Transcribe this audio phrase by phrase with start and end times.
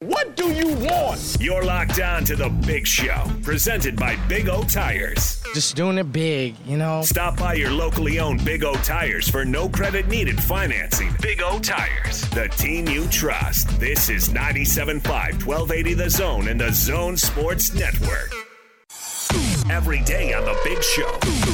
[0.00, 1.36] What do you want?
[1.40, 5.42] You're locked on to the Big Show, presented by Big O Tires.
[5.54, 7.00] Just doing it big, you know?
[7.02, 11.14] Stop by your locally owned Big O Tires for no credit needed financing.
[11.22, 13.68] Big O Tires, the team you trust.
[13.80, 15.04] This is 97.5,
[15.46, 18.32] 1280 The Zone and the Zone Sports Network.
[19.70, 21.53] Every day on the Big Show.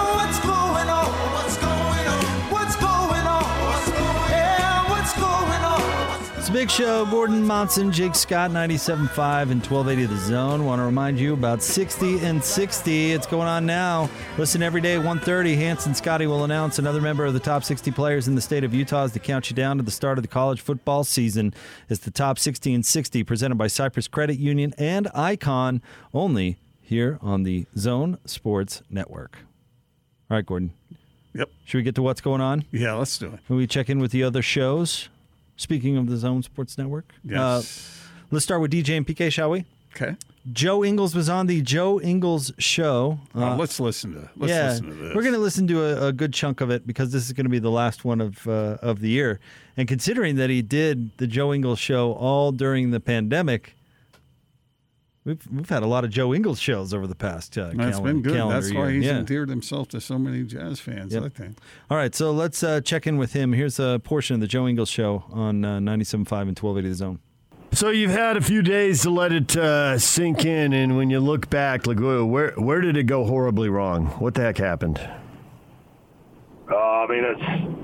[6.51, 7.05] big show.
[7.05, 10.65] Gordon Monson, Jake Scott, 97.5 and 1280 The Zone.
[10.65, 13.11] Want to remind you about 60 and 60.
[13.11, 14.09] It's going on now.
[14.37, 15.55] Listen every day, 1.30.
[15.55, 18.65] Hans and Scotty will announce another member of the top 60 players in the state
[18.65, 21.53] of Utah as to count you down to the start of the college football season.
[21.87, 25.81] It's the top 60 and 60 presented by Cypress Credit Union and Icon,
[26.13, 29.37] only here on the Zone Sports Network.
[30.29, 30.73] All right, Gordon.
[31.33, 31.49] Yep.
[31.63, 32.65] Should we get to what's going on?
[32.71, 33.39] Yeah, let's do it.
[33.47, 35.07] Will we check in with the other shows?
[35.61, 37.37] Speaking of the Zone Sports Network, Yes.
[37.39, 37.61] Uh,
[38.31, 39.65] let's start with DJ and PK, shall we?
[39.95, 40.15] okay.
[40.51, 43.19] Joe Ingles was on the Joe Ingles show.
[43.35, 44.27] Uh, Uh, let's listen to.
[44.35, 45.15] Let's yeah, listen to this.
[45.15, 47.45] we're going to listen to a, a good chunk of it because this is going
[47.45, 49.39] to be the last one of uh, of the year.
[49.77, 53.75] And considering that he did the Joe Ingles show all during the pandemic,
[55.25, 57.57] we've we've had a lot of Joe Ingles shows over the past.
[57.57, 58.33] Uh, That's cal- been good.
[58.35, 58.91] calendar That's why year.
[58.91, 59.17] he's yeah.
[59.17, 61.13] endeared himself to so many jazz fans.
[61.13, 61.23] Yep.
[61.23, 61.57] I think.
[61.89, 63.53] All right, so let's uh, check in with him.
[63.53, 67.19] Here's a portion of the Joe Ingles show on uh, 97.5 and 1280 The Zone.
[67.73, 71.21] So you've had a few days to let it uh, sink in, and when you
[71.21, 74.07] look back, like where where where did it go horribly wrong?
[74.19, 74.99] What the heck happened?
[76.69, 77.77] Uh, I mean, it's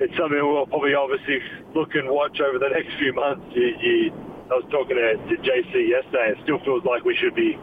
[0.00, 1.38] it's something we'll probably obviously
[1.74, 3.44] look and watch over the next few months.
[3.54, 4.12] You, you,
[4.50, 6.32] I was talking to, to JC yesterday.
[6.32, 7.58] It still feels like we should be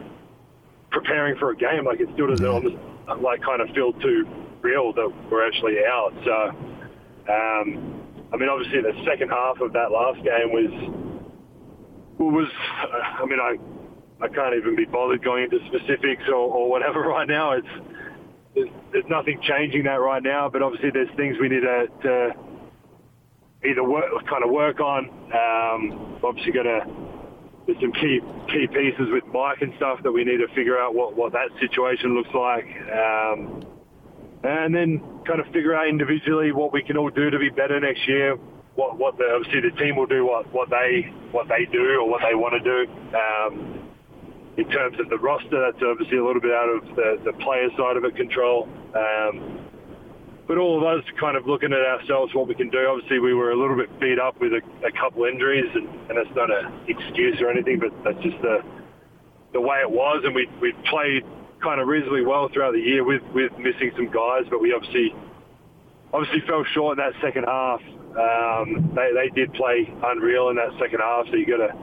[0.90, 1.84] preparing for a game.
[1.84, 2.76] Like it still doesn't almost
[3.20, 4.26] like kind of feel too
[4.62, 6.12] real that we're actually out.
[6.24, 6.34] So,
[7.32, 8.02] um,
[8.32, 10.70] I mean, obviously the second half of that last game was
[12.18, 12.50] was.
[12.94, 13.58] I mean, I
[14.24, 17.52] I can't even be bothered going into specifics or, or whatever right now.
[17.52, 17.68] It's
[18.54, 22.30] there's, there's nothing changing that right now, but obviously there's things we need to, to
[23.66, 25.10] either work, kind of work on.
[25.32, 26.86] Um, obviously, got to
[27.66, 30.94] there's some key key pieces with Mike and stuff that we need to figure out
[30.94, 33.66] what, what that situation looks like, um,
[34.44, 37.80] and then kind of figure out individually what we can all do to be better
[37.80, 38.36] next year.
[38.76, 42.08] What what the, obviously the team will do what, what they what they do or
[42.08, 42.92] what they want to do.
[43.16, 43.82] Um,
[44.56, 47.68] in terms of the roster, that's obviously a little bit out of the, the player
[47.76, 48.68] side of it control.
[48.94, 49.65] Um,
[50.46, 52.86] but all of us kind of looking at ourselves, what we can do.
[52.86, 56.18] Obviously, we were a little bit beat up with a, a couple injuries, and, and
[56.18, 58.62] that's not an excuse or anything, but that's just the
[59.52, 60.22] the way it was.
[60.24, 61.24] And we we played
[61.62, 65.14] kind of reasonably well throughout the year with with missing some guys, but we obviously
[66.12, 67.82] obviously fell short in that second half.
[68.16, 71.74] Um, they they did play unreal in that second half, so you got to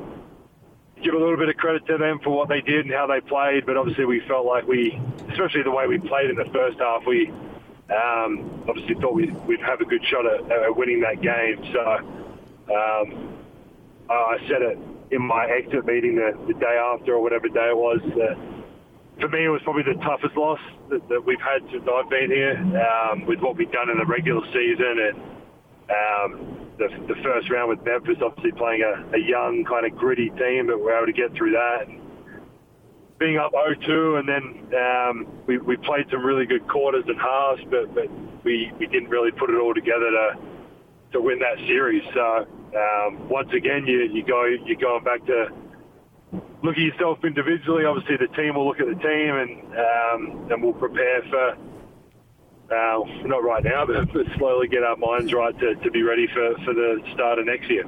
[1.03, 3.19] give a little bit of credit to them for what they did and how they
[3.19, 3.65] played.
[3.65, 4.97] But obviously, we felt like we,
[5.29, 7.31] especially the way we played in the first half, we
[7.93, 11.63] um, obviously thought we'd, we'd have a good shot at, at winning that game.
[11.71, 11.81] So
[12.73, 13.37] um,
[14.09, 14.77] I said it
[15.11, 18.01] in my exit meeting the, the day after or whatever day it was.
[19.19, 20.59] For me, it was probably the toughest loss
[20.89, 24.05] that, that we've had since I've been here, um, with what we've done in the
[24.05, 25.21] regular season and
[25.89, 30.29] um, the, the first round with Memphis, obviously playing a, a young, kind of gritty
[30.31, 31.87] team, but we're able to get through that.
[31.87, 32.01] And
[33.23, 34.43] being up 0-2, and then
[34.75, 38.07] um, we, we played some really good quarters and halves, but, but
[38.43, 40.37] we, we didn't really put it all together to
[41.13, 42.03] to win that series.
[42.13, 45.47] So um, once again, you, you go you're going back to
[46.63, 47.85] look at yourself individually.
[47.85, 51.57] Obviously, the team will look at the team, and um, and we'll prepare for.
[52.71, 56.25] Uh, not right now, but, but slowly get our minds right to, to be ready
[56.33, 57.83] for, for the start of next year.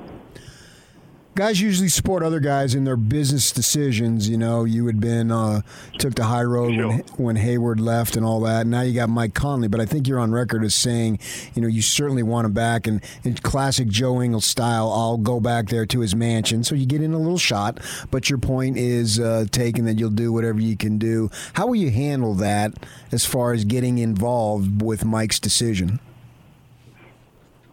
[1.36, 4.30] Guys usually support other guys in their business decisions.
[4.30, 5.64] You know, you had been uh,
[5.98, 8.66] took the high road when when Hayward left and all that.
[8.66, 11.20] Now you got Mike Conley, but I think you're on record as saying,
[11.54, 12.88] you know, you certainly want him back.
[12.88, 16.86] And in classic Joe Ingles style, I'll go back there to his mansion, so you
[16.86, 17.82] get in a little shot.
[18.12, 21.30] But your point is uh, taken that you'll do whatever you can do.
[21.56, 22.76] How will you handle that
[23.12, 26.00] as far as getting involved with Mike's decision?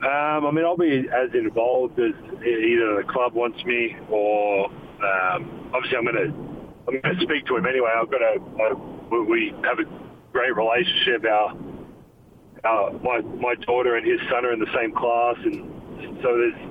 [0.02, 2.10] Um, I mean, I'll be as involved as
[2.42, 6.52] either the club wants me, or um, obviously I'm going to
[6.88, 7.90] I'm going to speak to him anyway.
[7.94, 8.74] I've got a,
[9.10, 9.84] we- have a
[10.32, 11.24] great relationship.
[11.24, 11.56] Our
[12.64, 16.70] uh, my my daughter and his son are in the same class, and so there's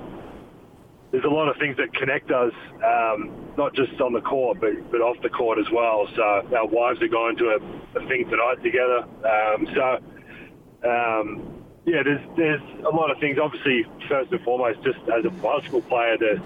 [1.12, 2.52] there's a lot of things that connect us,
[2.84, 6.06] um, not just on the court, but, but off the court as well.
[6.16, 9.04] So our wives are going to a, a thing tonight together.
[9.24, 13.38] Um, so, um, yeah, there's there's a lot of things.
[13.42, 16.42] Obviously, first and foremost, just as a basketball player, that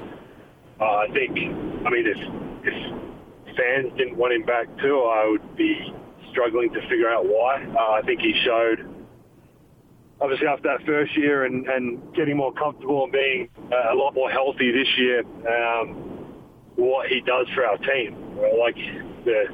[0.81, 2.19] uh, I think, I mean, if
[2.65, 5.93] if fans didn't want him back too, I would be
[6.31, 7.65] struggling to figure out why.
[7.65, 8.89] Uh, I think he showed
[10.21, 14.15] obviously after that first year and, and getting more comfortable and being uh, a lot
[14.15, 15.93] more healthy this year, um,
[16.77, 18.17] what he does for our team.
[18.59, 18.77] Like
[19.25, 19.45] the,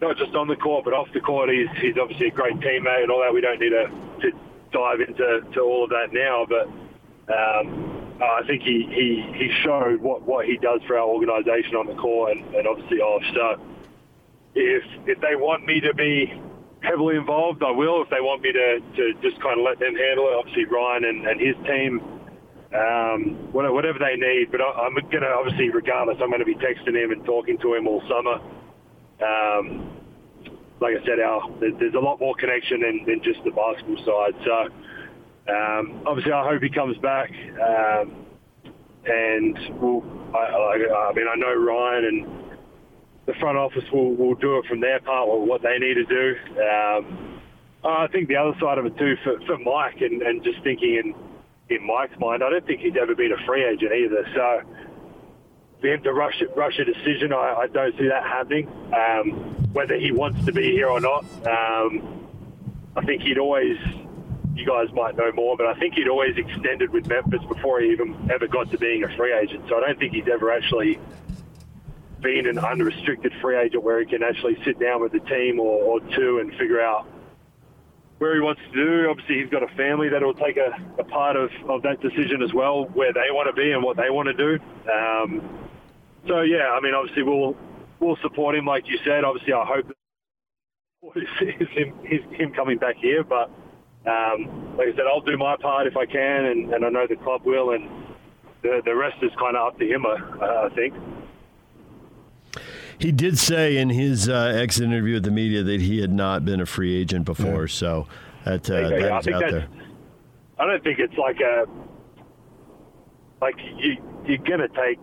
[0.00, 3.02] not just on the court, but off the court, he's, he's obviously a great teammate
[3.02, 3.32] and all that.
[3.32, 3.86] We don't need to,
[4.20, 4.36] to
[4.72, 6.66] dive into to all of that now, but
[7.32, 11.86] um, I think he, he, he showed what, what he does for our organisation on
[11.86, 13.22] the court and, and obviously off.
[13.34, 13.60] So
[14.54, 16.32] if if they want me to be
[16.82, 18.02] heavily involved, I will.
[18.02, 21.04] If they want me to, to just kind of let them handle it, obviously Ryan
[21.04, 22.00] and, and his team,
[22.74, 24.50] um, whatever they need.
[24.50, 27.58] But I, am going to obviously, regardless, I'm going to be texting him and talking
[27.58, 28.38] to him all summer.
[29.22, 30.01] Um,
[30.82, 34.34] like I said, our there's a lot more connection than, than just the basketball side.
[34.44, 34.56] So
[35.54, 37.30] um, obviously, I hope he comes back.
[37.30, 38.26] Um,
[39.04, 40.02] and we'll,
[40.34, 42.58] I, I, mean, I know Ryan and
[43.26, 46.04] the front office will, will do it from their part or what they need to
[46.04, 46.36] do.
[46.60, 47.40] Um,
[47.84, 50.94] I think the other side of it too for, for Mike and, and just thinking
[51.02, 51.14] in
[51.70, 54.26] in Mike's mind, I don't think he's ever been a free agent either.
[54.34, 54.60] So
[55.82, 56.40] for him to rush
[56.78, 58.68] a decision, I, I don't see that happening.
[58.94, 59.32] Um,
[59.72, 62.28] whether he wants to be here or not, um,
[62.96, 63.76] I think he'd always.
[64.54, 67.90] You guys might know more, but I think he'd always extended with Memphis before he
[67.90, 69.64] even ever got to being a free agent.
[69.66, 71.00] So I don't think he's ever actually
[72.20, 75.82] being an unrestricted free agent where he can actually sit down with the team or,
[75.82, 77.06] or two and figure out
[78.18, 79.08] where he wants to do.
[79.08, 82.42] Obviously, he's got a family that will take a, a part of, of that decision
[82.42, 84.58] as well, where they want to be and what they want to do.
[84.92, 85.62] Um,
[86.26, 87.56] so, yeah, I mean, obviously, we'll
[88.00, 89.24] we'll support him, like you said.
[89.24, 89.92] Obviously, I hope
[91.16, 91.24] is
[91.74, 93.50] him, him coming back here, but
[94.06, 97.06] um, like I said, I'll do my part if I can, and, and I know
[97.06, 97.88] the club will, and
[98.62, 100.94] the, the rest is kind of up to him, uh, I think.
[102.98, 106.44] He did say in his uh, exit interview with the media that he had not
[106.44, 107.66] been a free agent before, yeah.
[107.66, 108.06] so
[108.44, 109.68] that, uh, that is out there.
[110.58, 111.64] I don't think it's like a
[113.40, 115.00] like you you're gonna take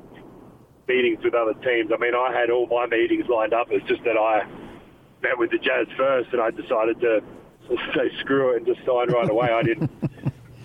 [0.90, 1.92] meetings with other teams.
[1.94, 3.68] I mean, I had all my meetings lined up.
[3.70, 4.46] It's just that I
[5.22, 7.22] met with the Jazz first, and I decided to
[7.96, 9.50] say screw it and just sign right away.
[9.50, 9.92] I didn't.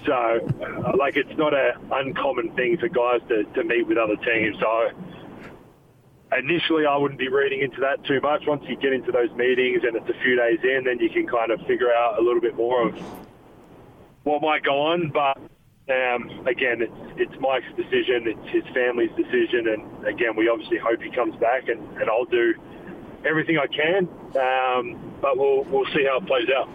[0.07, 0.39] So,
[0.99, 4.55] like, it's not an uncommon thing for guys to, to meet with other teams.
[4.61, 4.91] So,
[6.37, 8.47] initially I wouldn't be reading into that too much.
[8.47, 11.27] Once you get into those meetings and it's a few days in, then you can
[11.27, 12.95] kind of figure out a little bit more of
[14.25, 15.09] what might go on.
[15.09, 15.39] But
[15.89, 21.03] um, again, it's it's Mike's decision, it's his family's decision, and again, we obviously hope
[21.03, 22.55] he comes back, and, and I'll do
[23.27, 24.09] everything I can.
[24.37, 26.69] Um, but we'll we'll see how it plays out.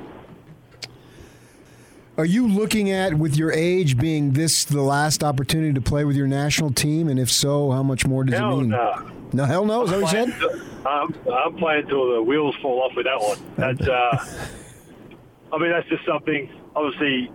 [2.20, 6.18] Are you looking at, with your age, being this the last opportunity to play with
[6.18, 7.08] your national team?
[7.08, 8.70] And if so, how much more does Hell it mean?
[8.72, 9.12] No.
[9.32, 9.84] no, hell no.
[9.84, 10.62] Is that what you said?
[10.86, 13.38] I'm, I'm playing till the wheels fall off with that one.
[13.56, 14.18] That's, uh,
[15.54, 16.52] I mean, that's just something.
[16.76, 17.32] Obviously,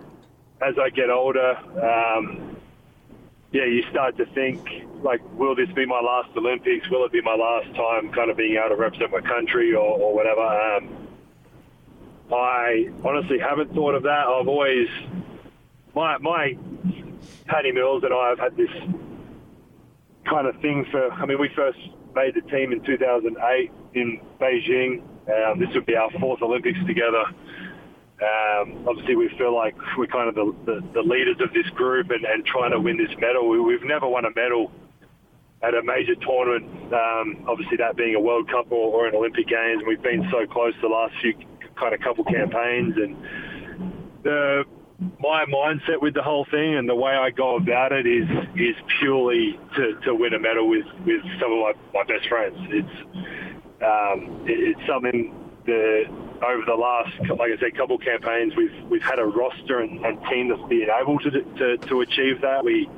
[0.65, 2.57] as I get older, um,
[3.51, 4.67] yeah, you start to think
[5.03, 6.89] like, will this be my last Olympics?
[6.89, 9.99] Will it be my last time kind of being able to represent my country or,
[9.99, 10.41] or whatever?
[10.41, 11.07] Um,
[12.33, 14.25] I honestly haven't thought of that.
[14.27, 14.87] I've always
[15.93, 16.57] my my
[17.45, 18.71] Patty Mills and I have had this
[20.27, 21.11] kind of thing for.
[21.11, 21.77] I mean, we first
[22.15, 25.03] made the team in 2008 in Beijing.
[25.29, 27.23] Um, this would be our fourth Olympics together.
[28.15, 32.11] Um, obviously, we feel like we're kind of the, the, the leaders of this group
[32.11, 33.49] and, and, trying to win this medal.
[33.49, 34.71] We, have never won a medal
[35.61, 36.93] at a major tournament.
[36.93, 39.83] Um, obviously, that being a World Cup or, or an Olympic Games.
[39.85, 41.33] We've been so close the last few
[41.75, 43.17] kind of couple campaigns and
[44.23, 44.63] the
[45.19, 48.75] my mindset with the whole thing and the way I go about it is is
[48.99, 52.55] purely to, to win a medal with, with some of my, my best friends.
[52.69, 53.01] It's
[53.83, 59.03] um, it, it's something that over the last, like I said, couple campaigns, we've we've
[59.03, 62.63] had a roster and, and team that's been able to, to to achieve that.
[62.63, 62.89] We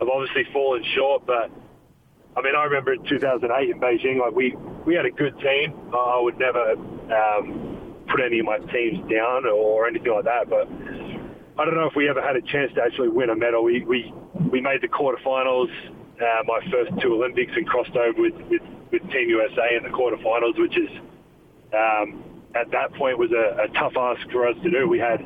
[0.00, 1.50] have obviously fallen short, but
[2.36, 5.74] I mean, I remember in 2008 in Beijing, like we we had a good team.
[5.94, 10.50] I would never um, put any of my teams down or anything like that.
[10.50, 10.68] But
[11.58, 13.62] I don't know if we ever had a chance to actually win a medal.
[13.62, 14.12] We we,
[14.50, 15.70] we made the quarterfinals,
[16.20, 19.90] uh, my first two Olympics, and crossed over with, with, with Team USA in the
[19.90, 20.90] quarterfinals, which is
[21.72, 24.88] um, at that point was a, a tough ask for us to do.
[24.88, 25.24] We had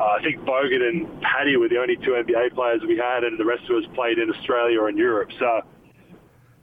[0.00, 3.38] uh, I think Bogut and Patty were the only two NBA players we had, and
[3.38, 5.30] the rest of us played in Australia or in Europe.
[5.38, 5.60] So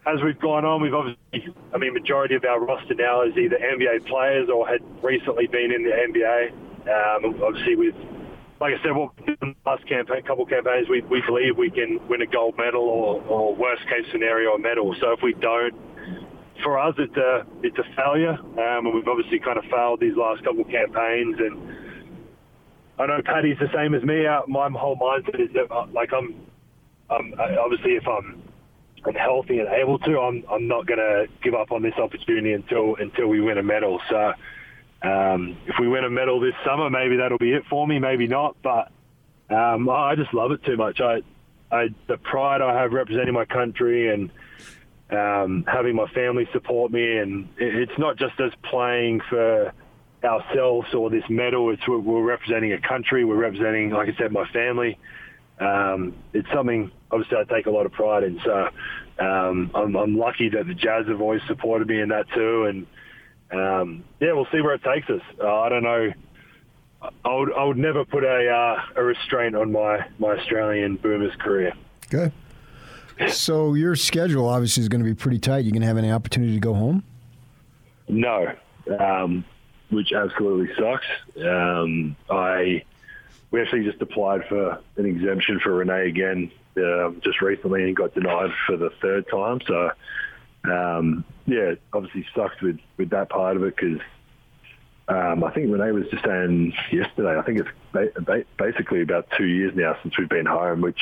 [0.06, 3.58] as we've gone on, we've obviously, I mean, majority of our roster now is either
[3.58, 6.52] NBA players or had recently been in the NBA.
[6.82, 7.96] Um, obviously, with
[8.60, 8.94] like I said,
[9.42, 13.20] the last campaign, couple campaigns, we, we believe we can win a gold medal or,
[13.24, 14.96] or worst case scenario, a medal.
[15.00, 15.74] So if we don't,
[16.64, 20.16] for us, it's a it's a failure, um, and we've obviously kind of failed these
[20.16, 21.38] last couple of campaigns.
[21.40, 21.76] And
[23.00, 24.26] I know Patty's the same as me.
[24.26, 26.36] Uh, My whole mindset is that uh, like I'm,
[27.10, 28.42] I'm obviously if I'm
[29.06, 32.54] I'm healthy and able to, I'm I'm not going to give up on this opportunity
[32.54, 34.00] until until we win a medal.
[34.10, 34.34] So
[35.04, 38.00] um, if we win a medal this summer, maybe that'll be it for me.
[38.00, 38.92] Maybe not, but
[39.50, 41.02] um, I just love it too much.
[41.02, 41.22] I,
[41.72, 44.30] I the pride I have representing my country and
[45.12, 49.74] um, having my family support me, and it's not just us playing for
[50.24, 51.72] ourselves or this medal.
[51.72, 53.26] It's we're, representing a country.
[53.26, 54.98] We're representing, like I said, my family.
[55.60, 58.40] Um, it's something obviously I take a lot of pride in.
[58.44, 58.70] So
[59.20, 62.88] um, I'm, I'm lucky that the Jazz have always supported me in that too, and
[63.52, 65.22] um, yeah, we'll see where it takes us.
[65.40, 66.12] Uh, I don't know.
[67.26, 71.34] I would, I would never put a, uh, a restraint on my, my Australian Boomers
[71.40, 71.74] career.
[72.14, 72.32] Okay.
[73.30, 75.66] So your schedule obviously is going to be pretty tight.
[75.66, 77.04] You going to have any opportunity to go home?
[78.08, 78.54] No,
[79.00, 79.46] um,
[79.90, 81.06] which absolutely sucks.
[81.44, 82.84] Um, I
[83.52, 88.14] we actually just applied for an exemption for Renae again um, just recently and got
[88.14, 89.60] denied for the third time.
[89.68, 89.92] So
[90.64, 94.00] um, yeah, obviously sucks with, with that part of it because
[95.08, 97.38] um, I think Renae was just saying yesterday.
[97.38, 101.00] I think it's ba- ba- basically about two years now since we've been home, which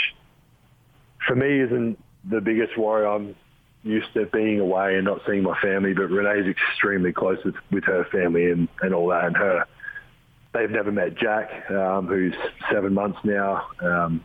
[1.28, 3.06] for me isn't the biggest worry.
[3.06, 3.36] I'm
[3.84, 7.86] used to being away and not seeing my family, but Renae's extremely close with, with
[7.86, 9.26] her family and, and all that.
[9.26, 9.66] And her,
[10.54, 12.36] they've never met Jack, um, who's
[12.72, 13.68] seven months now.
[13.82, 14.24] Um,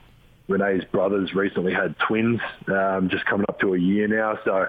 [0.49, 4.39] Renae's brothers recently had twins, um, just coming up to a year now.
[4.45, 4.67] So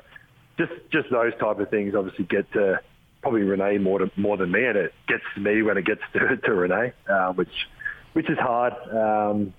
[0.57, 2.79] just just those type of things obviously get to
[3.21, 6.01] probably Renae more to, more than me, and it gets to me when it gets
[6.13, 7.67] to, to Renae, uh, which
[8.13, 8.73] which is hard.
[8.91, 9.53] Um,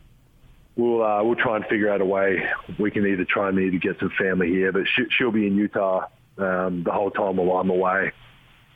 [0.77, 2.45] we'll uh, we'll try and figure out a way.
[2.79, 5.57] We can either try and either get some family here, but she, she'll be in
[5.57, 6.07] Utah
[6.39, 8.13] um, the whole time while I'm away.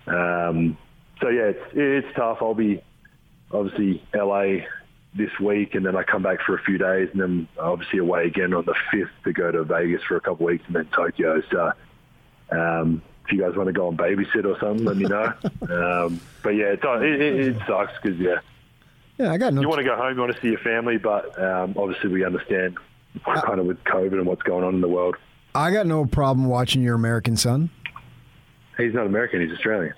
[0.07, 0.77] Um,
[1.21, 2.39] so yeah, it's it's tough.
[2.41, 2.83] I'll be
[3.53, 4.65] obviously LA
[5.15, 8.27] this week, and then I come back for a few days, and then obviously away
[8.27, 10.87] again on the fifth to go to Vegas for a couple of weeks, and then
[10.87, 11.43] Tokyo.
[11.51, 11.73] So
[12.53, 15.33] um, if you guys want to go and babysit or something, let me know.
[16.07, 18.39] um, but yeah, it, it, it sucks because yeah,
[19.21, 19.61] Yeah, I got no.
[19.61, 22.25] you want to go home, you want to see your family, but um, obviously we
[22.25, 22.79] understand
[23.23, 25.15] kind of with COVID and what's going on in the world.
[25.55, 27.69] I got no problem watching your American son.
[28.79, 29.93] He's not American; he's Australian.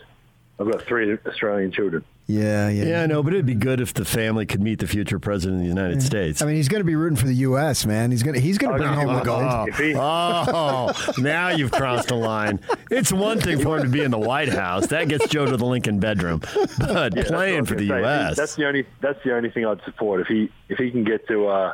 [0.58, 2.04] I've got three Australian children.
[2.26, 2.84] Yeah, yeah.
[2.84, 5.58] Yeah, I know, but it'd be good if the family could meet the future president
[5.60, 6.40] of the United States.
[6.40, 7.84] I mean, he's going to be rooting for the U.S.
[7.84, 9.68] Man, he's going to he's going to bring home the gold.
[9.68, 12.60] If he, Oh, now you've crossed a line.
[12.90, 14.86] It's one thing for him to be in the White House.
[14.86, 16.40] That gets Joe to the Lincoln bedroom.
[16.78, 17.98] But Yeah, that's what I playing for the say.
[18.00, 18.36] U.S.
[18.36, 20.20] That's the only that's the only thing I'd support.
[20.20, 21.72] If he if he can get to uh,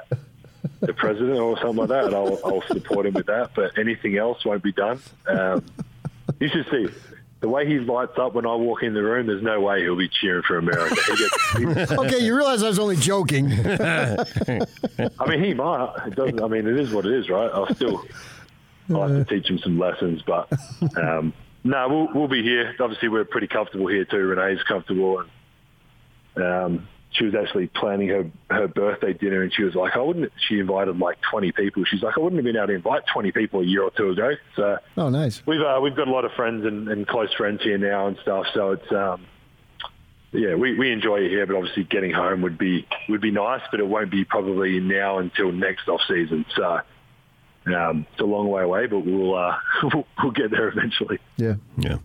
[0.80, 3.50] the president or something like that, I'll, I'll support him with that.
[3.54, 5.00] But anything else won't be done.
[5.26, 5.64] Um,
[6.40, 6.88] you should see
[7.40, 9.26] the way he lights up when I walk in the room.
[9.26, 10.96] There's no way he'll be cheering for America.
[11.06, 13.52] He gets, he, okay, you realize I was only joking.
[13.52, 15.94] I mean, he might.
[16.06, 16.42] It doesn't.
[16.42, 17.50] I mean, it is what it is, right?
[17.52, 18.04] I'll still.
[18.90, 20.50] I'll have to teach him some lessons, but
[20.96, 22.74] um, no, we'll we'll be here.
[22.80, 24.16] Obviously, we're pretty comfortable here too.
[24.16, 25.22] Renae's comfortable,
[26.34, 30.00] and um, she was actually planning her her birthday dinner, and she was like, I
[30.00, 30.30] wouldn't.
[30.48, 31.84] She invited like twenty people.
[31.84, 34.10] She's like, I wouldn't have been able to invite twenty people a year or two
[34.10, 34.32] ago.
[34.56, 35.42] So oh, nice.
[35.46, 38.18] we've uh, we've got a lot of friends and, and close friends here now and
[38.22, 38.46] stuff.
[38.52, 39.26] So it's um,
[40.32, 43.62] yeah, we, we enjoy it here, but obviously getting home would be would be nice,
[43.70, 46.44] but it won't be probably now until next off season.
[46.54, 46.80] So
[47.66, 51.18] um, it's a long way away, but we'll uh, we'll, we'll get there eventually.
[51.36, 51.54] Yeah.
[51.78, 51.98] yeah.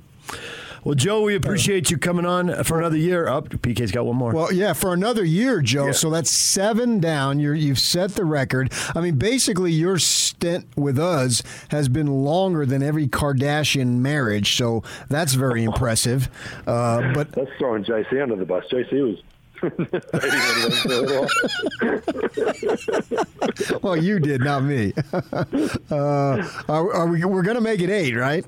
[0.84, 3.28] Well, Joe, we appreciate you coming on for another year.
[3.28, 4.34] Up, PK's got one more.
[4.34, 5.94] Well, yeah, for another year, Joe.
[5.94, 7.40] So that's seven down.
[7.40, 8.74] You're, you've set the record.
[8.94, 14.58] I mean, basically, your stint with us has been longer than every Kardashian marriage.
[14.58, 16.28] So that's very impressive.
[16.68, 18.66] Uh, but That's throwing JC under the bus.
[18.70, 19.24] JC was.
[23.82, 24.92] well, you did, not me.
[25.14, 28.46] uh, are, are we, we're going to make it eight, right?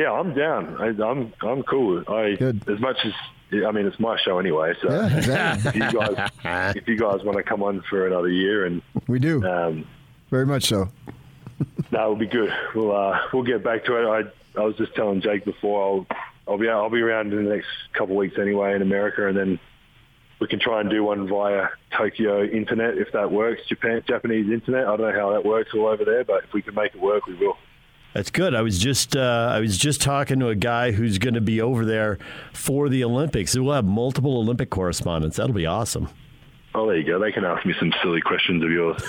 [0.00, 0.76] Yeah, I'm down.
[0.80, 2.02] I, I'm I'm cool.
[2.08, 2.68] I Good.
[2.68, 3.12] as much as
[3.52, 4.74] I mean, it's my show anyway.
[4.80, 5.68] So Yeah, exactly.
[5.68, 6.30] if you guys
[6.76, 9.86] if you guys want to come on for another year and We do um,
[10.30, 10.88] very much so.
[11.92, 12.50] No, it'll be good.
[12.74, 14.06] We'll uh, we'll get back to it.
[14.56, 16.06] I I was just telling Jake before I'll
[16.48, 19.36] I'll be I'll be around in the next couple of weeks anyway in America, and
[19.36, 19.58] then
[20.40, 23.60] we can try and do one via Tokyo internet if that works.
[23.68, 24.86] Japan Japanese internet.
[24.86, 27.00] I don't know how that works all over there, but if we can make it
[27.00, 27.58] work, we will.
[28.14, 28.54] That's good.
[28.54, 31.60] I was just uh, I was just talking to a guy who's going to be
[31.60, 32.18] over there
[32.52, 33.56] for the Olympics.
[33.56, 35.36] We'll have multiple Olympic correspondents.
[35.36, 36.08] That'll be awesome.
[36.74, 37.18] Oh, there you go.
[37.18, 39.02] They can ask me some silly questions of yours.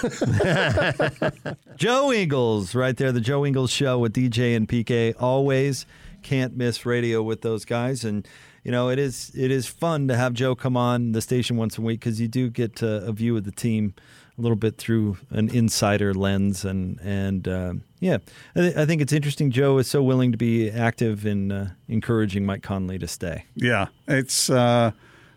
[1.76, 5.14] Joe Ingles, right there, the Joe Ingles Show with DJ and PK.
[5.20, 5.86] Always
[6.24, 8.28] can't miss radio with those guys, and
[8.64, 11.78] you know it is it is fun to have Joe come on the station once
[11.78, 13.96] a week because you do get uh, a view of the team
[14.42, 18.18] a little bit through an insider lens, and and uh, yeah,
[18.56, 19.52] I, th- I think it's interesting.
[19.52, 23.46] Joe is so willing to be active in uh, encouraging Mike Conley to stay.
[23.56, 24.92] Yeah, it's uh,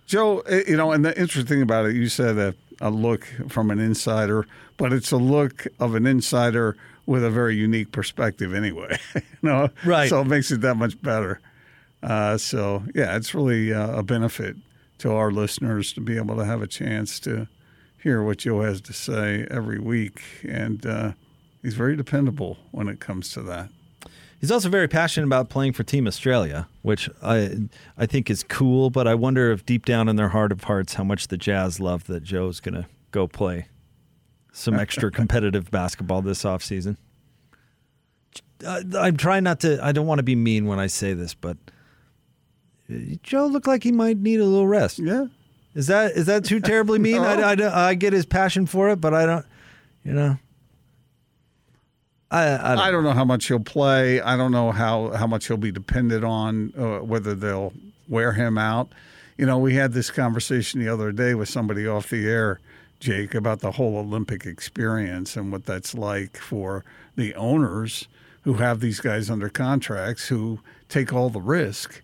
[0.07, 0.41] Joe.
[0.41, 3.71] eh, You know, and the interesting thing about it, you said a, a look from
[3.71, 4.47] an insider,
[4.79, 8.99] but it's a look of an insider with a very unique perspective, anyway.
[9.15, 10.09] you know, Right.
[10.09, 11.41] So it makes it that much better.
[12.03, 14.57] Uh, so yeah, it's really uh, a benefit
[14.99, 17.47] to our listeners to be able to have a chance to
[18.05, 21.13] hear what Joe has to say every week, and uh,
[21.63, 23.71] he's very dependable when it comes to that.
[24.39, 27.61] He's also very passionate about playing for Team Australia, which I
[27.97, 28.91] I think is cool.
[28.91, 31.81] But I wonder if deep down in their heart of hearts, how much the Jazz
[31.81, 33.69] love that Joe's going to go play
[34.53, 36.99] some extra competitive basketball this offseason.
[38.67, 39.83] I'm trying not to.
[39.83, 41.57] I don't want to be mean when I say this, but
[42.93, 44.99] uh, Joe looked like he might need a little rest.
[44.99, 45.29] Yeah.
[45.75, 47.15] Is that is that too terribly mean?
[47.23, 47.29] No.
[47.29, 49.47] I, I, I get his passion for it, but I don't.
[50.05, 50.39] You know.
[52.31, 54.21] I I don't, I don't know how much he'll play.
[54.21, 57.73] I don't know how, how much he'll be dependent on, uh, whether they'll
[58.09, 58.89] wear him out.
[59.39, 62.61] You know, we had this conversation the other day with somebody off the air,
[63.01, 66.85] Jake, about the whole Olympic experience and what that's like for
[67.17, 68.09] the owners
[68.43, 72.03] who have these guys under contracts who take all the risk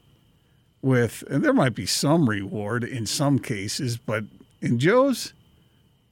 [0.83, 4.25] with, and there might be some reward in some cases, but
[4.61, 5.33] in Joe's,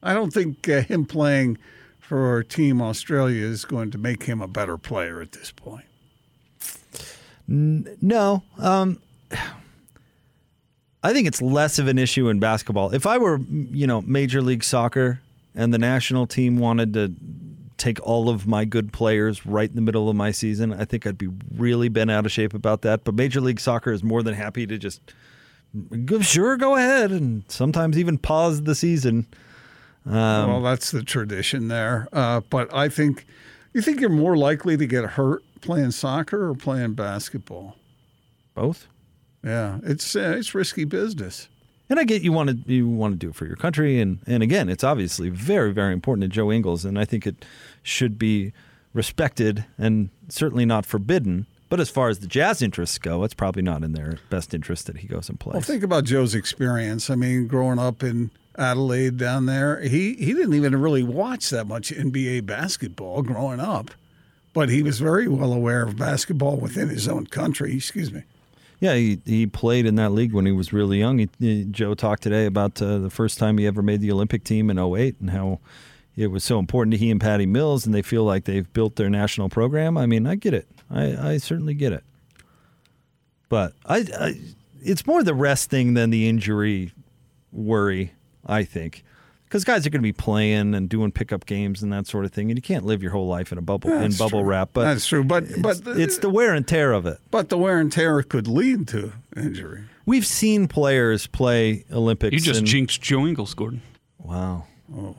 [0.02, 1.58] I don't think uh, him playing
[1.98, 5.85] for Team Australia is going to make him a better player at this point.
[7.46, 8.42] No.
[8.59, 9.00] Um,
[11.02, 12.94] I think it's less of an issue in basketball.
[12.94, 15.20] If I were, you know, Major League Soccer
[15.54, 17.14] and the national team wanted to
[17.79, 21.07] take all of my good players right in the middle of my season, I think
[21.07, 23.05] I'd be really bent out of shape about that.
[23.05, 25.01] But Major League Soccer is more than happy to just,
[26.05, 29.27] go, sure, go ahead, and sometimes even pause the season.
[30.05, 32.09] Um, well, that's the tradition there.
[32.12, 33.27] Uh, but I think
[33.73, 37.77] you think you're more likely to get hurt playing soccer or playing basketball.
[38.55, 38.87] both.
[39.45, 41.49] Yeah, it's uh, it's risky business.
[41.90, 44.18] And I get you want to you want to do it for your country, and
[44.27, 47.44] and again, it's obviously very very important to Joe Ingles, and I think it
[47.83, 48.53] should be
[48.92, 51.46] respected and certainly not forbidden.
[51.70, 54.87] But as far as the Jazz interests go, it's probably not in their best interest
[54.87, 55.53] that he goes and plays.
[55.53, 57.11] Well, think about Joe's experience.
[57.11, 61.66] I mean, growing up in Adelaide down there, he he didn't even really watch that
[61.66, 63.90] much NBA basketball growing up,
[64.53, 67.77] but he was very well aware of basketball within his own country.
[67.77, 68.24] Excuse me.
[68.81, 71.19] Yeah, he, he played in that league when he was really young.
[71.19, 74.45] He, he- Joe talked today about uh, the first time he ever made the Olympic
[74.45, 75.59] team in 08 and how
[76.17, 78.97] it was so important to he and Patty Mills, and they feel like they've built
[78.97, 79.97] their national program.
[79.99, 80.67] I mean, I get it.
[80.91, 82.05] I, I certainly get it.
[83.49, 84.41] But I, I,
[84.83, 86.93] it's more the rest thing than the injury
[87.53, 88.12] worry,
[88.47, 89.05] I think.
[89.48, 92.32] Because guys are going to be playing and doing pickup games and that sort of
[92.32, 94.48] thing, and you can't live your whole life in a bubble in bubble true.
[94.50, 94.70] wrap.
[94.74, 95.24] But That's true.
[95.24, 97.18] But but it's the wear and tear of it.
[97.30, 99.84] but the wear and tear could lead to injury.
[100.04, 102.34] We've seen players play Olympics.
[102.34, 103.80] You just and- jinxed Joe Ingles, Gordon.
[104.18, 104.64] Wow.
[104.94, 105.16] Oh,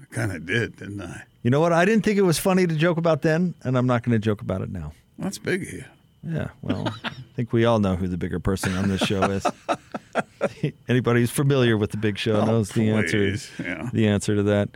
[0.00, 1.24] I kind of did, didn't I?
[1.42, 1.72] You know what?
[1.72, 4.18] I didn't think it was funny to joke about then, and I'm not going to
[4.24, 4.92] joke about it now.
[5.18, 5.84] That's big of you.
[6.28, 9.46] Yeah, well, I think we all know who the bigger person on this show is.
[10.88, 13.18] Anybody who's familiar with the big show Oh, knows the answer.
[13.18, 13.50] please.
[13.62, 13.88] Yeah.
[13.92, 14.70] The answer to that.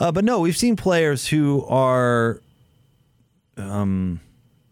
[0.00, 2.40] Uh, but no, we've seen players who are
[3.56, 4.20] um,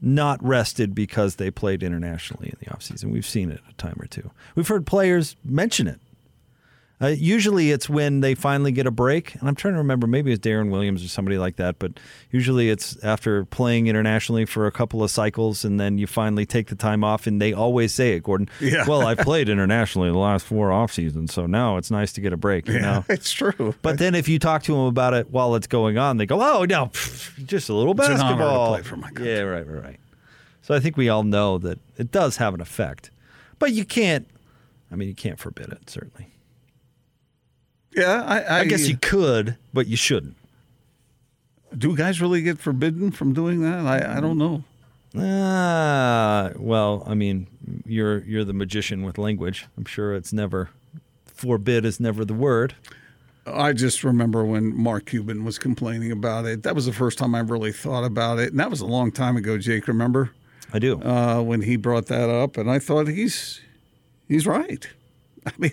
[0.01, 3.13] not rested because they played internationally in the offseason.
[3.13, 4.31] We've seen it a time or two.
[4.55, 6.01] We've heard players mention it.
[7.03, 9.35] Uh, usually it's when they finally get a break.
[9.35, 11.99] And I'm trying to remember, maybe it's Deron Williams or somebody like that, but
[12.31, 16.69] usually it's after playing internationally for a couple of cycles and then you finally take
[16.69, 17.27] the time off.
[17.27, 18.49] And they always say it, Gordon.
[18.61, 18.85] Yeah.
[18.87, 22.33] Well, I've played internationally the last four off seasons, so now it's nice to get
[22.33, 23.05] a break, you Yeah, know?
[23.09, 23.75] it's true.
[23.83, 26.41] But then if you talk to them about it while it's going on, they go,
[26.41, 29.11] "Oh no, pff, just a little It's an honor to basketball." play for my.
[29.21, 30.01] Yeah, right, right, right.
[30.63, 33.11] So I think we all know that it does have an effect,
[33.59, 34.29] but you can't.
[34.93, 35.91] I mean, you can't forbid it.
[35.91, 36.29] Certainly,
[37.97, 40.37] yeah, I, I, I guess you could, but you shouldn't.
[41.77, 41.97] do.
[41.97, 43.87] Guys really get forbidden from doing that?
[43.87, 44.65] I, I don't know.
[45.17, 47.47] Ah, well, I mean,
[47.85, 49.67] you're you're the magician with language.
[49.77, 50.71] I'm sure it's never
[51.27, 52.75] forbid is never the word.
[53.45, 56.63] I just remember when Mark Cuban was complaining about it.
[56.63, 59.11] That was the first time I really thought about it, and that was a long
[59.11, 59.59] time ago.
[59.59, 60.31] Jake, remember?
[60.73, 61.03] I do.
[61.03, 63.61] Uh, when he brought that up, and I thought he's
[64.29, 64.89] he's right.
[65.47, 65.73] I mean,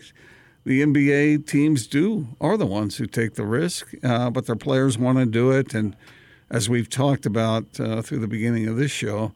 [0.69, 4.99] the NBA teams do are the ones who take the risk, uh, but their players
[4.99, 5.95] want to do it, and
[6.51, 9.31] as we've talked about uh, through the beginning of this show,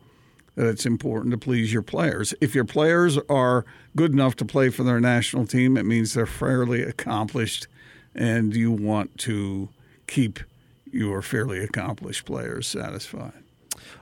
[0.54, 2.36] that it's important to please your players.
[2.40, 3.66] If your players are
[3.96, 7.66] good enough to play for their national team, it means they're fairly accomplished
[8.14, 9.70] and you want to
[10.06, 10.40] keep
[10.92, 13.43] your fairly accomplished players satisfied.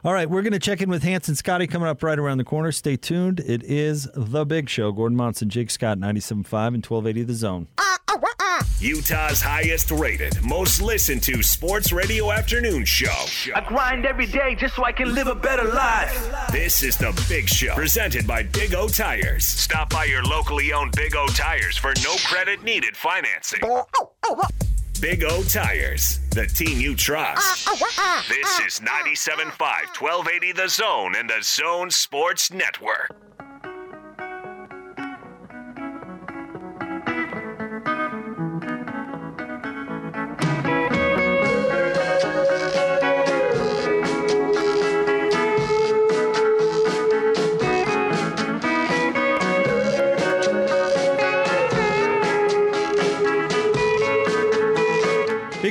[0.04, 2.40] All right, we're going to check in with Hans and Scotty coming up right around
[2.40, 2.72] the corner.
[2.72, 3.40] Stay tuned.
[3.40, 4.92] It is The Big Show.
[4.92, 7.68] Gordon Monson, Jake Scott, 97.5 and 1280 The Zone.
[8.80, 13.14] Utah's highest rated, most listened to sports radio afternoon show.
[13.54, 16.50] I grind every day just so I can live a better life.
[16.52, 19.46] This is The Big Show, presented by Big O Tires.
[19.46, 23.60] Stop by your locally owned Big O Tires for no credit needed financing.
[23.64, 24.48] Oh, oh, oh,
[25.02, 27.68] Big O Tires, the team you trust.
[27.68, 29.50] Ah, ah, ah, this is 97.5,
[30.00, 33.21] 1280 The Zone and the Zone Sports Network.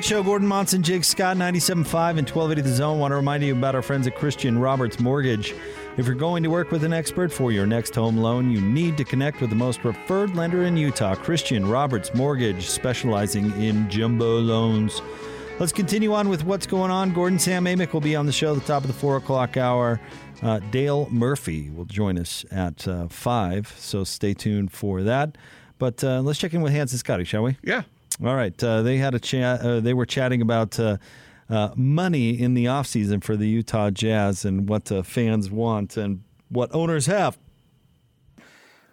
[0.01, 2.99] Big Show, Gordon Monson, Jake Scott, 97.5 and 1280 The Zone.
[2.99, 5.55] Want to remind you about our friends at Christian Roberts Mortgage.
[5.99, 8.97] If you're going to work with an expert for your next home loan, you need
[8.97, 14.39] to connect with the most preferred lender in Utah, Christian Roberts Mortgage, specializing in jumbo
[14.39, 15.03] loans.
[15.59, 17.13] Let's continue on with what's going on.
[17.13, 19.59] Gordon Sam Amick will be on the show at the top of the four o'clock
[19.59, 20.01] hour.
[20.43, 25.37] Uh, Dale Murphy will join us at uh, five, so stay tuned for that.
[25.79, 27.59] But uh, let's check in with Hans and Scotty, shall we?
[27.63, 27.83] Yeah.
[28.25, 28.63] All right.
[28.63, 29.61] Uh, they had a chat.
[29.61, 30.99] Uh, they were chatting about uh,
[31.49, 36.23] uh, money in the offseason for the Utah Jazz and what uh, fans want and
[36.49, 37.39] what owners have.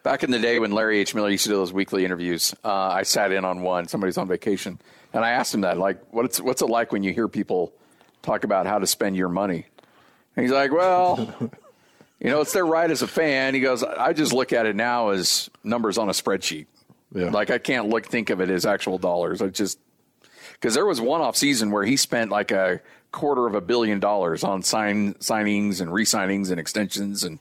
[0.04, 1.14] Back in the day when Larry H.
[1.14, 3.90] Miller used to do those weekly interviews, uh, I sat in on one.
[3.90, 4.80] Somebody's on vacation,
[5.12, 7.74] and I asked him that, like, what's what's it like when you hear people
[8.22, 9.66] talk about how to spend your money?
[10.36, 11.18] And he's like, well,
[12.22, 13.54] you know, it's their right as a fan.
[13.54, 16.68] He goes, I just look at it now as numbers on a spreadsheet.
[17.14, 17.30] Yeah.
[17.30, 19.42] Like I can't look think of it as actual dollars.
[19.42, 19.80] I just
[20.54, 24.00] because there was one off season where he spent like a quarter of a billion
[24.00, 27.40] dollars on sign signings and re-signings and extensions, and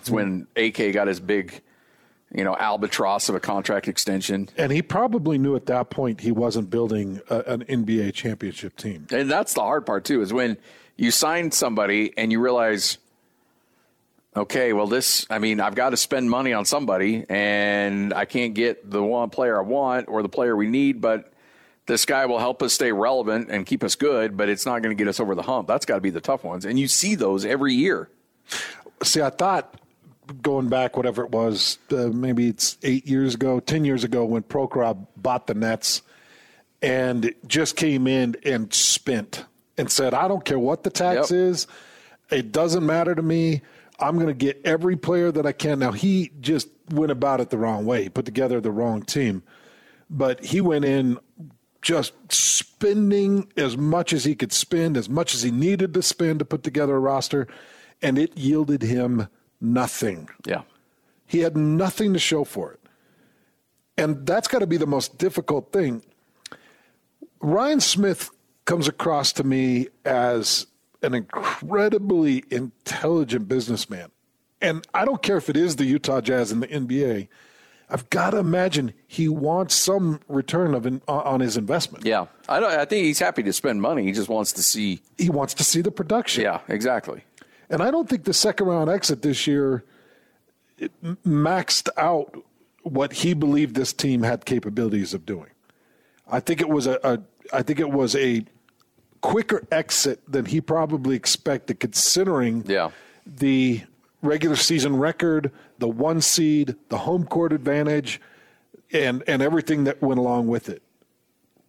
[0.00, 1.62] it's when AK got his big,
[2.32, 4.48] you know, albatross of a contract extension.
[4.56, 9.06] And he probably knew at that point he wasn't building a, an NBA championship team.
[9.10, 10.56] And that's the hard part too, is when
[10.96, 12.98] you sign somebody and you realize,
[14.36, 18.54] okay, well, this, I mean, I've got to spend money on somebody and I can't
[18.54, 21.32] get the one player I want or the player we need, but
[21.86, 24.96] this guy will help us stay relevant and keep us good, but it's not going
[24.96, 25.68] to get us over the hump.
[25.68, 26.64] That's got to be the tough ones.
[26.64, 28.10] And you see those every year.
[29.02, 29.80] See, I thought
[30.42, 34.42] going back, whatever it was, uh, maybe it's eight years ago, 10 years ago, when
[34.42, 36.02] Prokhorov bought the Nets
[36.82, 39.44] and just came in and spent
[39.78, 41.38] and said, I don't care what the tax Yep.
[41.38, 41.66] is,
[42.30, 43.62] it doesn't matter to me.
[43.98, 45.78] I'm going to get every player that I can.
[45.78, 48.04] Now, he just went about it the wrong way.
[48.04, 49.42] He put together the wrong team.
[50.10, 51.18] But he went in
[51.82, 56.40] just spending as much as he could spend, as much as he needed to spend
[56.40, 57.46] to put together a roster,
[58.02, 59.28] and it yielded him
[59.60, 60.28] nothing.
[60.44, 60.62] Yeah.
[61.26, 62.80] He had nothing to show for it.
[63.96, 66.02] And that's got to be the most difficult thing.
[67.40, 68.30] Ryan Smith
[68.64, 70.66] comes across to me as
[71.02, 74.10] an incredibly intelligent businessman.
[74.60, 77.28] And I don't care if it is the Utah Jazz and the NBA.
[77.88, 82.04] I've got to imagine he wants some return of in, on his investment.
[82.04, 82.26] Yeah.
[82.48, 84.04] I, don't, I think he's happy to spend money.
[84.04, 85.02] He just wants to see.
[85.18, 86.42] He wants to see the production.
[86.42, 87.22] Yeah, exactly.
[87.70, 89.84] And I don't think the second round exit this year
[90.78, 90.92] it
[91.24, 92.36] maxed out
[92.82, 95.50] what he believed this team had capabilities of doing.
[96.28, 97.20] I think it was a, a
[97.52, 98.44] I think it was a
[99.26, 102.90] quicker exit than he probably expected, considering Yeah.
[103.26, 103.82] the
[104.22, 108.20] regular season record, the one seed, the home court advantage,
[108.92, 110.80] and and everything that went along with it.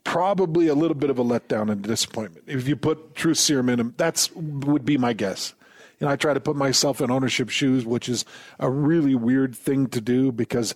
[0.03, 2.45] Probably a little bit of a letdown and disappointment.
[2.47, 5.53] If you put truth serum in him, that's would be my guess.
[5.99, 8.23] And I try to put myself in ownership shoes, which is
[8.59, 10.75] a really weird thing to do because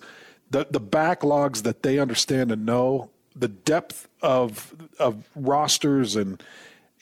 [0.50, 6.42] the the backlogs that they understand and know, the depth of of rosters and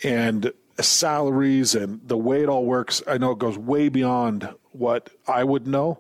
[0.03, 5.11] and salaries and the way it all works, I know it goes way beyond what
[5.27, 5.99] I would know,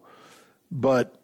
[0.70, 1.14] but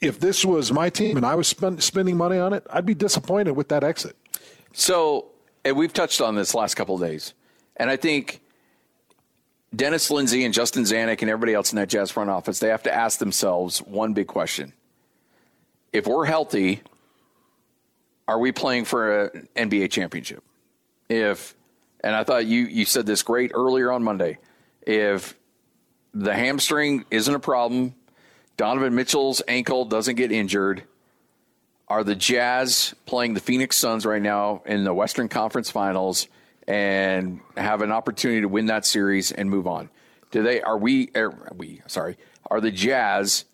[0.00, 2.94] if this was my team and I was spend, spending money on it, I'd be
[2.94, 4.16] disappointed with that exit.
[4.72, 5.26] So,
[5.64, 7.34] and we've touched on this last couple days,
[7.76, 8.40] and I think
[9.74, 12.82] Dennis Lindsay and Justin Zanik and everybody else in that Jazz front office, they have
[12.84, 14.72] to ask themselves one big question:
[15.92, 16.82] If we're healthy,
[18.26, 20.42] are we playing for an NBA championship?
[21.08, 21.54] If,
[22.02, 24.38] and I thought you you said this great earlier on Monday,
[24.82, 25.36] if
[26.14, 27.94] the hamstring isn't a problem,
[28.56, 30.84] Donovan Mitchell's ankle doesn't get injured.
[31.88, 36.28] Are the Jazz playing the Phoenix Suns right now in the Western Conference Finals
[36.68, 39.90] and have an opportunity to win that series and move on?
[40.30, 40.62] Do they?
[40.62, 41.10] Are we?
[41.14, 41.82] Are we?
[41.86, 42.16] Sorry.
[42.48, 43.44] Are the Jazz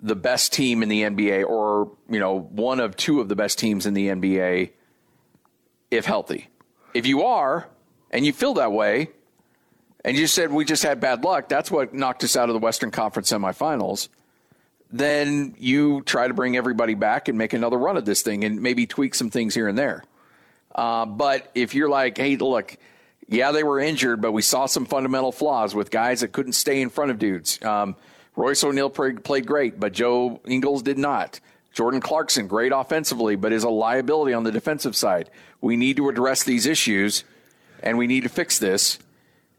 [0.00, 3.58] the best team in the NBA, or you know, one of two of the best
[3.58, 4.70] teams in the NBA,
[5.90, 6.48] if healthy?
[6.94, 7.68] If you are,
[8.10, 9.10] and you feel that way,
[10.04, 12.60] and you said we just had bad luck, that's what knocked us out of the
[12.60, 14.08] Western Conference semifinals,
[14.90, 18.62] then you try to bring everybody back and make another run at this thing and
[18.62, 20.02] maybe tweak some things here and there.
[20.74, 22.76] Uh, but if you're like, hey, look,
[23.28, 26.80] yeah, they were injured, but we saw some fundamental flaws with guys that couldn't stay
[26.80, 27.62] in front of dudes.
[27.62, 27.96] Um,
[28.36, 31.40] Royce O'Neale played, played great, but Joe Ingles did not.
[31.78, 35.30] Jordan Clarkson, great offensively, but is a liability on the defensive side.
[35.60, 37.22] We need to address these issues,
[37.84, 38.98] and we need to fix this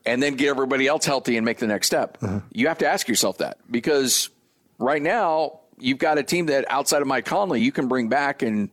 [0.06, 2.18] and then get everybody else healthy and make the next step.
[2.20, 2.40] Mm-hmm.
[2.52, 4.30] You have to ask yourself that because
[4.80, 8.42] right now you've got a team that outside of Mike Conley you can bring back
[8.42, 8.70] and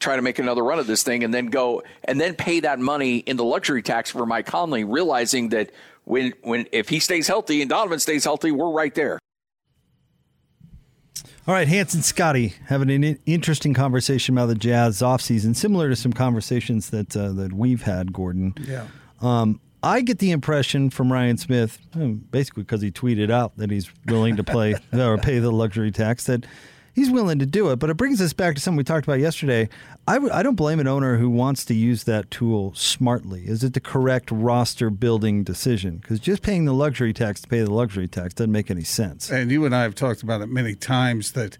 [0.00, 2.80] try to make another run of this thing and then go and then pay that
[2.80, 5.70] money in the luxury tax for Mike Conley, realizing that
[6.06, 9.20] when when if he stays healthy and Donovan stays healthy, we're right there.
[11.48, 15.96] All right, Hans and Scotty having an interesting conversation about the Jazz offseason, similar to
[15.96, 18.54] some conversations that uh, that we've had, Gordon.
[18.60, 18.86] Yeah.
[19.20, 23.70] Um, I get the impression from Ryan Smith, um, basically because he tweeted out that
[23.70, 26.44] he's willing to play or pay the luxury tax, that
[26.94, 27.76] he's willing to do it.
[27.76, 29.68] But it brings us back to something we talked about yesterday.
[30.06, 33.46] I w- I don't blame an owner who wants to use that tool smartly.
[33.46, 35.98] Is it the correct roster building decision?
[35.98, 39.30] Because just paying the luxury tax to pay the luxury tax doesn't make any sense.
[39.30, 41.58] And you and I have talked about it many times that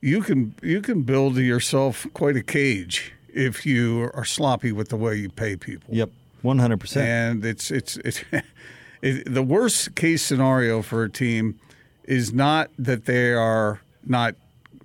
[0.00, 4.96] you can you can build yourself quite a cage if you are sloppy with the
[4.96, 5.94] way you pay people.
[5.94, 6.10] Yep,
[6.42, 7.08] one hundred percent.
[7.08, 8.22] And it's it's it's
[9.02, 11.58] it, the worst case scenario for a team
[12.04, 14.34] is not that they are not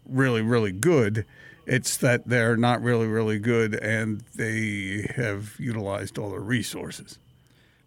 [0.09, 1.25] really really good.
[1.65, 7.19] It's that they're not really really good and they have utilized all their resources.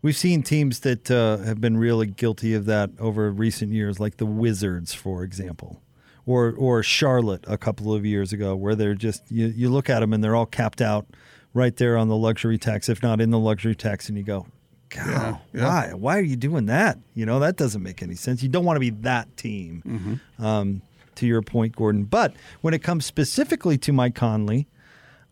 [0.03, 4.17] We've seen teams that uh, have been really guilty of that over recent years, like
[4.17, 5.81] the Wizards, for example,
[6.27, 10.01] or or Charlotte a couple of years ago, where they're just you, you look at
[10.01, 11.07] them and they're all capped out
[11.55, 14.47] right there on the luxury tax, if not in the luxury tax, and you go,
[14.89, 15.67] God, Yeah, yeah.
[15.69, 15.93] why?
[15.95, 16.99] Why are you doing that?
[17.15, 18.43] You know that doesn't make any sense.
[18.43, 19.83] You don't want to be that team.
[19.87, 20.45] Mm-hmm.
[20.45, 20.83] Um,
[21.17, 22.05] to your point, Gordon.
[22.05, 24.69] But when it comes specifically to Mike Conley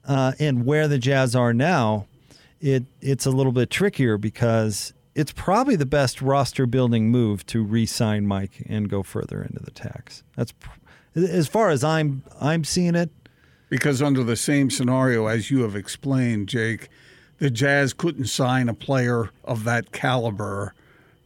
[0.05, 2.07] uh, and where the Jazz are now,
[2.61, 7.63] it it's a little bit trickier because it's probably the best roster building move to
[7.63, 10.23] re-sign Mike and go further into the tax.
[10.37, 10.53] That's
[11.17, 13.11] as far as I'm I'm seeing it.
[13.69, 16.89] Because under the same scenario as you have explained, Jake,
[17.39, 20.75] the Jazz couldn't sign a player of that caliber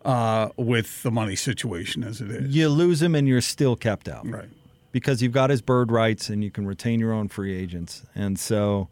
[0.05, 2.55] uh, with the money situation as it is.
[2.55, 4.29] You lose him and you're still kept out.
[4.29, 4.49] Right.
[4.93, 8.05] Because you've got his bird rights and you can retain your own free agents.
[8.15, 8.89] And so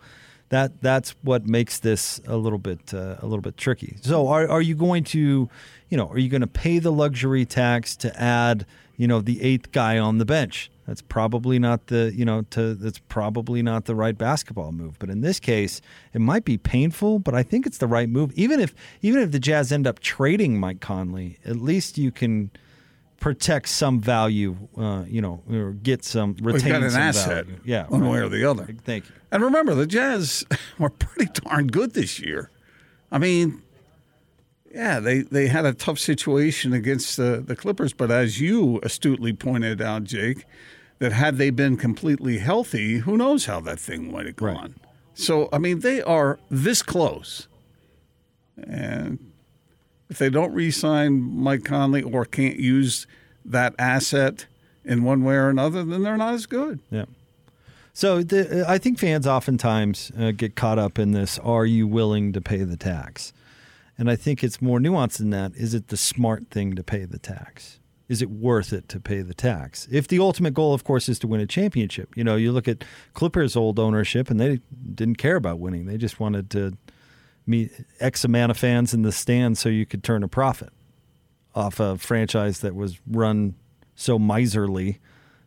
[0.49, 3.97] that that's what makes this a little bit uh, a little bit tricky.
[4.03, 5.49] So are are you going to,
[5.89, 9.43] you know, are you going to pay the luxury tax to add, you know, the
[9.43, 10.71] eighth guy on the bench?
[10.87, 14.99] That's probably not the, you know, to that's probably not the right basketball move.
[14.99, 15.81] But in this case,
[16.13, 18.33] it might be painful, but I think it's the right move.
[18.35, 22.51] Even if even if the Jazz end up trading Mike Conley, at least you can
[23.21, 27.61] protect some value, uh, you know, or get some retain got an asset, value.
[27.65, 28.11] Yeah, one right.
[28.11, 28.67] way or the other.
[28.85, 29.15] Thank you.
[29.31, 30.45] And remember, the Jazz
[30.79, 32.51] were pretty darn good this year.
[33.13, 33.63] I mean,
[34.75, 39.33] yeah, they, they had a tough situation against the, the Clippers, but as you astutely
[39.33, 40.45] pointed out, Jake,
[40.99, 44.77] that had they been completely healthy, who knows how that thing might have gone.
[45.15, 47.49] So, I mean, they are this close.
[48.57, 49.33] And
[50.09, 53.07] if they don't re sign Mike Conley or can't use
[53.45, 54.47] that asset
[54.85, 56.81] in one way or another, then they're not as good.
[56.91, 57.07] Yeah.
[57.93, 61.39] So the, I think fans oftentimes uh, get caught up in this.
[61.41, 63.33] Are you willing to pay the tax?
[63.99, 65.53] And I think it's more nuanced than that.
[65.55, 67.79] Is it the smart thing to pay the tax?
[68.09, 69.89] Is it worth it to pay the tax?
[69.91, 72.69] If the ultimate goal, of course, is to win a championship, you know, you look
[72.69, 74.61] at Clippers' old ownership, and they
[74.95, 75.87] didn't care about winning.
[75.87, 76.77] They just wanted to
[77.47, 80.71] meet X amount of fans in the stands so you could turn a profit
[81.55, 83.55] off a franchise that was run
[83.95, 85.01] so miserly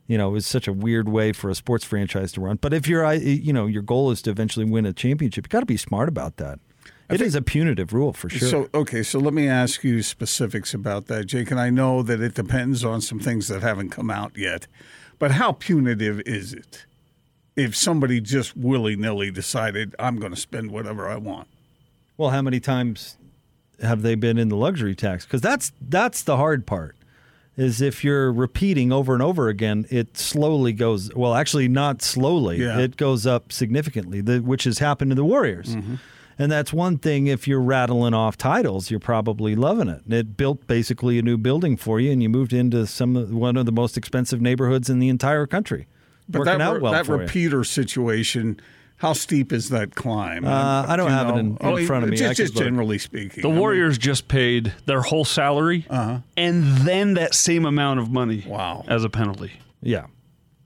[0.08, 2.58] You know, it was such a weird way for a sports franchise to run.
[2.62, 5.62] But if your, you know, your goal is to eventually win a championship, you got
[5.62, 6.60] to be smart about that.
[7.10, 8.48] It is a punitive rule for sure.
[8.48, 11.52] So okay, so let me ask you specifics about that, Jake.
[11.52, 14.68] And I know that it depends on some things that haven't come out yet,
[15.20, 16.86] but how punitive is it
[17.56, 21.48] if somebody just willy nilly decided I'm going to spend whatever I want?
[22.18, 23.18] Well, how many times
[23.82, 25.26] have they been in the luxury tax?
[25.26, 26.96] Because that's that's the hard part.
[27.58, 31.14] Is if you're repeating over and over again, it slowly goes.
[31.16, 32.58] Well, actually, not slowly.
[32.58, 32.80] Yeah.
[32.80, 35.76] It goes up significantly, the, which has happened to the Warriors.
[35.76, 35.96] Mm-hmm.
[36.38, 37.28] And that's one thing.
[37.28, 40.02] If you're rattling off titles, you're probably loving it.
[40.10, 43.56] It built basically a new building for you, and you moved into some of- one
[43.56, 45.88] of the most expensive neighborhoods in the entire country.
[46.28, 47.22] But Working that, out well that for you.
[47.22, 48.60] repeater situation,
[48.98, 50.44] how steep is that climb?
[50.46, 52.18] Uh, I don't You have it in- in I mean, front of me.
[52.18, 55.86] I Just, just generally speaking, The I mean, Warriors just paid their whole salary
[56.36, 58.84] and then that same amount of money Wow.
[58.88, 59.52] as a penalty.
[59.82, 60.06] Yeah.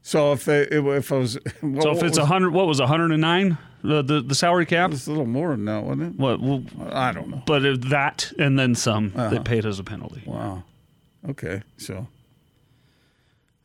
[0.02, 2.88] So if they, if I was, what, so if it's a hundred, what was a
[2.88, 4.92] hundred and nine the, the the salary cap?
[4.92, 6.20] it's a little more than that, wasn't it?
[6.20, 6.40] What?
[6.42, 7.42] Well, I don't know.
[7.46, 9.30] but if that and then some Uh-huh.
[9.30, 10.64] they paid as a penalty, Wow.
[11.30, 12.08] Okay, so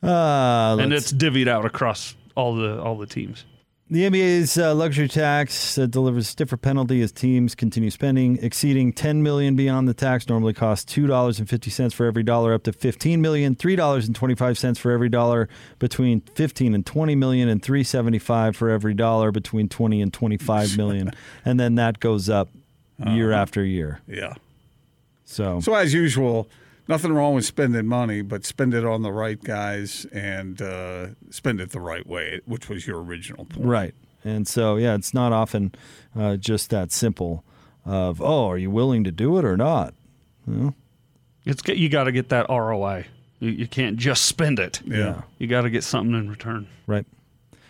[0.03, 3.45] Uh, and it's divvied out across all the all the teams.
[3.87, 8.39] The NBA's uh, luxury tax uh, delivers stiffer penalty as teams continue spending.
[8.41, 12.23] Exceeding 10 million beyond the tax normally costs two dollars and fifty cents for every
[12.23, 16.73] dollar, up to 15 million, three dollars and 25 cents for every dollar between 15
[16.73, 21.11] and 20 million, and 375 for every dollar between 20 and 25 million,
[21.45, 22.49] and then that goes up
[23.05, 24.01] year after year.
[24.07, 24.33] yeah.
[25.25, 26.47] So, So as usual,
[26.87, 31.61] nothing wrong with spending money, but spend it on the right guys and uh, spend
[31.61, 33.65] it the right way, which was your original point.
[33.65, 33.95] Right.
[34.23, 35.73] And so, yeah, it's not often
[36.17, 37.43] uh, just that simple
[37.85, 39.93] of, oh, are you willing to do it or not?
[41.45, 43.05] It's you got to get that ROI.
[43.39, 44.81] You, you can't just spend it.
[44.85, 45.21] Yeah.
[45.37, 46.67] You got to get something in return.
[46.87, 47.05] Right.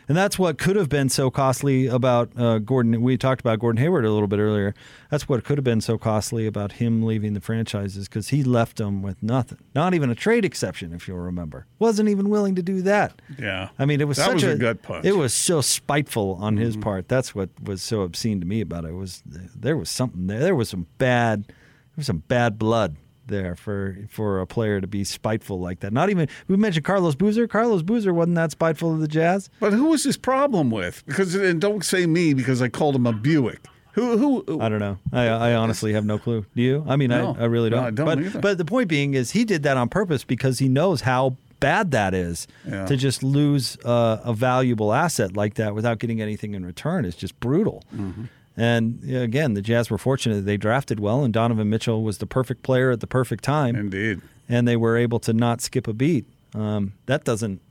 [0.08, 3.02] And that's what could have been so costly about uh, Gordon.
[3.02, 4.74] We talked about Gordon Hayward a little bit earlier.
[5.10, 8.78] That's what could have been so costly about him leaving the franchises because he left
[8.78, 9.58] them with nothing.
[9.74, 11.66] Not even a trade exception, if you'll remember.
[11.80, 13.22] Wasn't even willing to do that.
[13.40, 13.70] Yeah.
[13.80, 15.06] I mean, it was That such was a gut punch.
[15.06, 15.08] Mm-hmm.
[15.08, 17.08] It was so spiteful on his part.
[17.08, 18.94] That's what was so obscene to me about it.
[18.94, 20.40] Was there was something there?
[20.40, 21.56] There was some bad, there
[21.98, 22.96] was some bad blood
[23.28, 25.94] there for for a player to be spiteful like that.
[25.94, 27.48] Not even we mentioned Carlos Boozer.
[27.48, 29.50] Carlos Boozer wasn't that spiteful of the Jazz.
[29.60, 31.04] But who was his problem with?
[31.06, 33.66] Because and don't say me because I called him a Buick.
[33.94, 34.60] Who who?
[34.62, 34.98] I don't know.
[35.14, 36.46] I, I honestly have no clue.
[36.56, 36.84] Do you?
[36.88, 37.36] I mean, No.
[37.40, 37.84] I, I really don't.
[37.86, 38.40] I don't but either.
[38.42, 41.92] but the point being is he did that on purpose because he knows how bad
[41.92, 42.86] that is Yeah.
[42.86, 47.16] to just lose uh, a valuable asset like that without getting anything in return is
[47.16, 47.86] just brutal.
[47.96, 48.26] Mm-hmm.
[48.58, 52.64] And again, the Jazz were fortunate they drafted well, and Donovan Mitchell was the perfect
[52.64, 54.22] player at the perfect time, Indeed.
[54.48, 56.26] and they were able to not skip a beat.
[56.54, 57.62] Um, that doesn't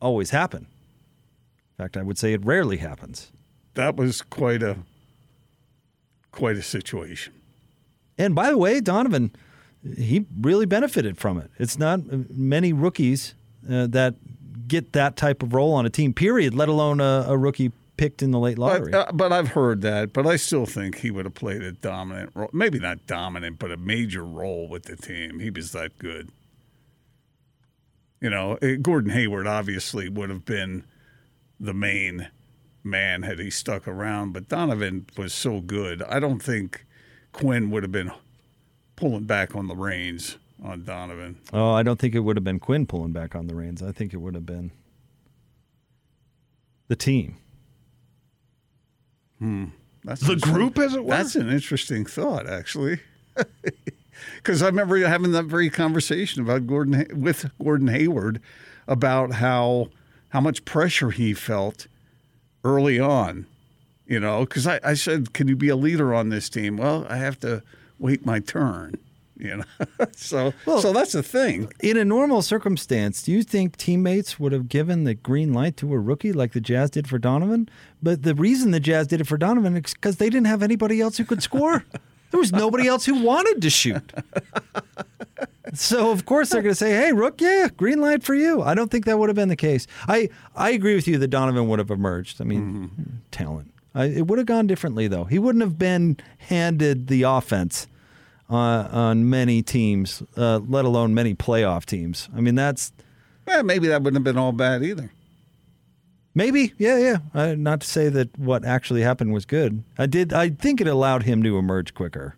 [0.00, 0.66] always happen.
[1.78, 3.30] In fact, I would say it rarely happens.
[3.74, 4.78] That was quite a
[6.32, 7.32] quite a situation.
[8.18, 9.30] And by the way, Donovan,
[9.96, 11.50] he really benefited from it.
[11.58, 13.34] It's not uh, many rookies
[13.70, 14.14] uh, that
[14.68, 18.20] get that type of role on a team, period, let alone a, a rookie picked
[18.20, 18.90] in the late lottery.
[18.90, 20.12] But, uh, but I've heard that.
[20.12, 22.50] But I still think he would have played a dominant role.
[22.52, 25.38] Maybe not dominant, but a major role with the team.
[25.38, 26.30] He was that good.
[28.20, 30.84] You know, eh, Gordon Hayward obviously would have been
[31.60, 32.28] the main
[32.82, 36.02] man had he stuck around, but Donovan was so good.
[36.02, 36.84] I don't think
[37.30, 38.10] Quinn would have been
[38.96, 41.38] pulling back on the reins on Donovan.
[41.52, 43.80] oh, I don't think it would have been Quinn pulling back on the reins.
[43.80, 44.72] I think it would have been
[46.88, 47.36] the team.
[49.42, 49.64] Hmm.
[50.04, 51.10] That's The group, as it were?
[51.10, 53.00] That's an interesting thought, actually.
[54.36, 58.40] Because I remember having that very conversation about Gordon with Gordon Hayward
[58.86, 59.88] about how
[60.28, 61.88] how much pressure he felt
[62.62, 63.46] early on.
[64.06, 67.04] You know, because I, I said, "Can you be a leader on this team?" Well,
[67.08, 67.62] I have to
[67.98, 68.94] wait my turn.
[69.42, 69.64] You know,
[70.12, 71.72] so well, so that's the thing.
[71.80, 75.92] In a normal circumstance, do you think teammates would have given the green light to
[75.94, 77.68] a rookie like the Jazz did for Donovan?
[78.02, 81.00] But the reason the Jazz did it for Donovan is because they didn't have anybody
[81.00, 81.84] else who could score.
[82.30, 84.12] there was nobody else who wanted to shoot.
[85.74, 88.74] So of course they're going to say, "Hey, Rook, yeah, green light for you." I
[88.74, 89.86] don't think that would have been the case.
[90.06, 92.40] I I agree with you that Donovan would have emerged.
[92.40, 93.16] I mean, mm-hmm.
[93.30, 93.72] talent.
[93.94, 95.24] I, it would have gone differently though.
[95.24, 97.86] He wouldn't have been handed the offense
[98.52, 102.28] uh, on many teams, uh, let alone many playoff teams.
[102.36, 102.92] I mean, that's
[103.46, 105.10] Well, maybe that wouldn't have been all bad either.
[106.34, 107.16] maybe, yeah, yeah.
[107.34, 109.82] Uh, not to say that what actually happened was good.
[109.98, 110.32] I did.
[110.32, 112.36] I think it allowed him to emerge quicker.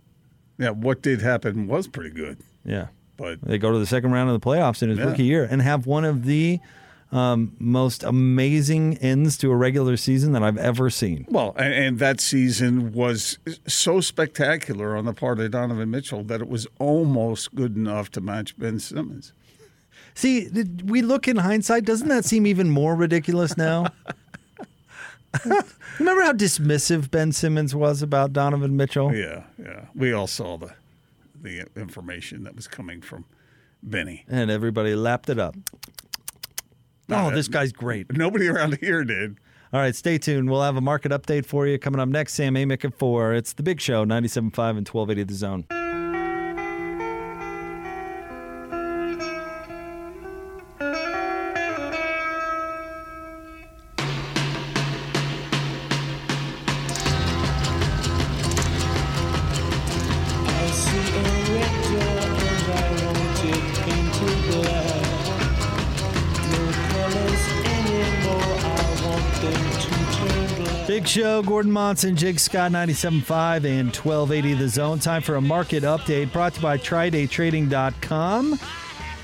[0.59, 2.87] Yeah, what did happen was pretty good, Yeah.
[3.17, 5.05] but They go to the second round of the playoffs in his Yeah.
[5.07, 6.61] rookie year and have one of the
[7.15, 11.25] um, most amazing ends to a regular season that I've ever seen.
[11.29, 13.39] Well, and, and that season was
[13.69, 18.21] so spectacular on the part of Donovan Mitchell that it was almost good enough to
[18.21, 19.33] match Ben Simmons.
[20.15, 21.85] See, did we look in hindsight.
[21.85, 23.87] Doesn't that seem even more ridiculous now?
[25.99, 29.15] Remember how dismissive Ben Simmons was about Donovan Mitchell?
[29.15, 29.87] Yeah, yeah.
[29.95, 30.75] We all saw the
[31.41, 33.27] the information that was coming from
[33.83, 34.25] Benny.
[34.29, 35.55] And everybody lapped it up.
[37.11, 38.17] Oh, this guy's great.
[38.17, 39.39] Nobody around here did.
[39.73, 40.49] All right, stay tuned.
[40.51, 42.35] We'll have a market update for you coming up next.
[42.35, 43.35] Sam Amick at 4.
[43.35, 44.37] It's The Big Show, 97.5
[44.79, 45.84] and 1280 The Zone.
[70.87, 74.99] Big Show, Gordon Monson, Jake Scott, 97.5 and 1280 The Zone.
[74.99, 78.59] Time for a market update brought to you by TryDayTrading.com.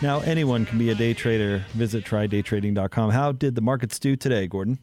[0.00, 1.66] Now, anyone can be a day trader.
[1.74, 3.10] Visit TryDayTrading.com.
[3.10, 4.78] How did the markets do today, Gordon?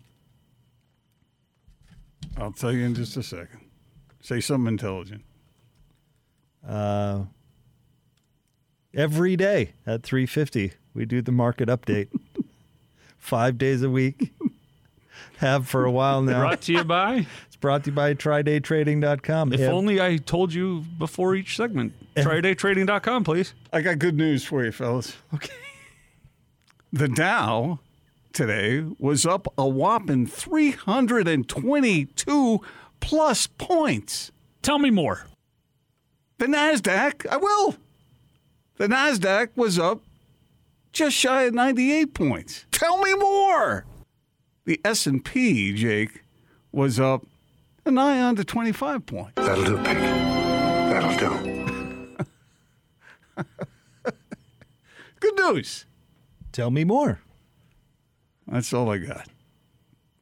[2.37, 3.59] I'll tell you in just a second.
[4.21, 5.23] Say something intelligent.
[6.65, 7.23] Uh,
[8.93, 12.09] every day at 3.50, we do the market update.
[13.17, 14.31] Five days a week.
[15.37, 16.39] Have for a while now.
[16.39, 17.25] Brought to you by.
[17.47, 19.53] It's brought to you by TryDayTrading.com.
[19.53, 21.93] If Ev- only I told you before each segment.
[22.15, 23.55] TryDayTrading.com, please.
[23.73, 25.15] I got good news for you, fellas.
[25.33, 25.55] Okay.
[26.93, 27.79] The Dow
[28.31, 32.61] today was up a whopping 322
[32.99, 34.31] plus points.
[34.61, 35.25] Tell me more.
[36.37, 37.75] The NASDAQ, I will.
[38.75, 40.03] The NASDAQ was up
[40.91, 42.65] just shy of 98 points.
[42.71, 43.85] Tell me more.
[44.67, 46.23] The S&P, Jake,
[46.73, 47.25] was up
[47.85, 49.31] a nigh on to 25 points.
[49.35, 49.97] That'll do, Pink.
[49.97, 52.17] That'll do.
[55.21, 55.85] Good news.
[56.51, 57.21] Tell me more.
[58.45, 59.29] That's all I got.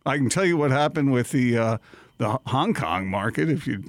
[0.05, 1.77] I can tell you what happened with the uh,
[2.19, 3.83] the Hong Kong market if you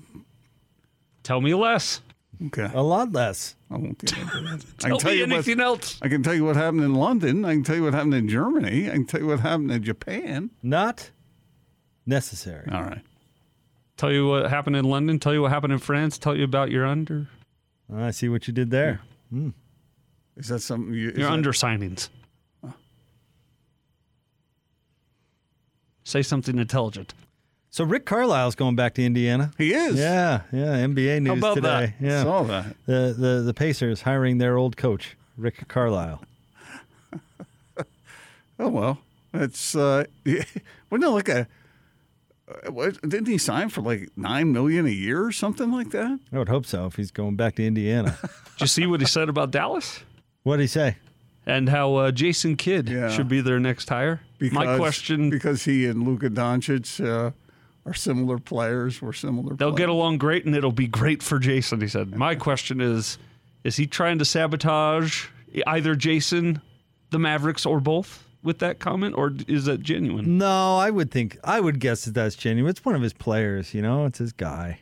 [1.23, 2.01] Tell me less.
[2.47, 2.71] Okay.
[2.75, 3.57] A lot less.
[3.71, 4.65] I won't get into that.
[4.85, 5.99] I Tell can tell me you what, anything else.
[6.03, 7.45] I can tell you what happened in London.
[7.45, 8.89] I can tell you what happened in Germany.
[8.89, 10.51] I can tell you what happened in Japan.
[10.63, 11.11] Not
[12.07, 12.69] necessary.
[12.71, 13.03] All right.
[13.97, 15.19] Tell you what happened in London.
[15.19, 16.19] Tell you what happened in France.
[16.19, 17.29] Tell you about your under
[17.95, 19.01] I see what you did there.
[19.31, 19.51] Hmm.
[20.37, 21.11] Is that something you?
[21.11, 22.09] is your that- under signings.
[26.05, 27.15] Say something intelligent.
[27.77, 29.51] So Rick Carlisle's going back to Indiana.
[29.59, 29.97] He is.
[29.99, 30.79] Yeah, yeah.
[30.87, 31.93] NBA news about today.
[32.01, 32.07] that?
[32.07, 32.75] Yeah, Saw that.
[32.87, 36.23] the the the Pacers hiring their old coach Rick Carlisle.
[38.59, 38.99] Oh well,
[39.35, 41.47] it's uh, wasn't it like a?
[42.49, 46.19] uh, What, didn't he sign for like nine million a year or something like that?
[46.33, 48.17] I would hope so if he's going back to Indiana.
[48.23, 50.01] Did you see what he said about Dallas
[50.45, 50.97] what did he say?
[51.45, 53.11] and how uh, Jason Kidd Yeah.
[53.11, 54.23] should be their next hire?
[54.41, 57.33] My question: because he and Luka Doncic uh,
[57.87, 59.01] are similar players.
[59.01, 59.55] Were similar.
[59.55, 61.81] They'll get along great, and it'll be great for Jason.
[61.81, 62.15] He said.
[62.15, 63.19] My question is:
[63.65, 65.27] Is he trying to sabotage
[65.67, 66.61] either Jason,
[67.11, 70.39] the Mavericks, or both with that comment, or is that genuine?
[70.39, 72.71] No, I would think I would guess that that's genuine.
[72.71, 73.73] It's one of his players.
[73.73, 74.81] You know, it's his guy.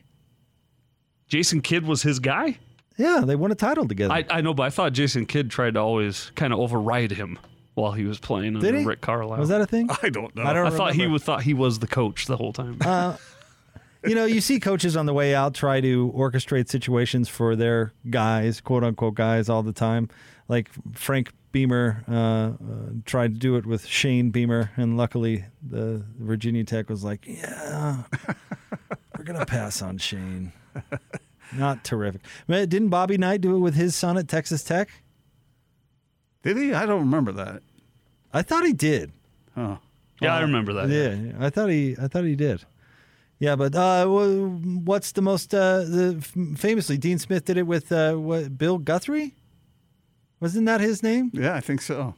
[1.27, 2.57] Jason Kidd was his guy.
[2.97, 4.13] Yeah, they won a title together.
[4.13, 7.37] I, I know, but I thought Jason Kidd tried to always kind of override him
[7.75, 8.85] while he was playing Did under he?
[8.85, 9.39] Rick Carlisle.
[9.39, 9.89] Was that a thing?
[10.01, 10.43] I don't know.
[10.43, 11.13] I don't I thought he remember.
[11.13, 12.77] was, thought he was the coach the whole time.
[12.81, 13.17] Uh,
[14.03, 17.93] you know, you see coaches on the way out try to orchestrate situations for their
[18.09, 20.09] guys, quote unquote guys, all the time.
[20.47, 22.53] Like Frank Beamer uh, uh,
[23.05, 28.03] tried to do it with Shane Beamer, and luckily the Virginia Tech was like, "Yeah,
[29.17, 30.51] we're gonna pass on Shane."
[31.53, 32.21] Not terrific.
[32.47, 34.89] Didn't Bobby Knight do it with his son at Texas Tech?
[36.45, 36.73] Did he?
[36.73, 37.63] I don't remember that.
[38.31, 39.11] I thought he did.
[39.55, 39.77] Huh.
[40.21, 40.89] yeah, I remember that.
[40.89, 42.63] Yeah, I thought he, I thought he did.
[43.39, 48.13] Yeah, but uh, what's the most uh, the famously Dean Smith did it with uh,
[48.13, 49.31] what, Bill Guthridge?
[50.39, 51.31] Wasn't that his name?
[51.33, 52.13] Yeah, I think so.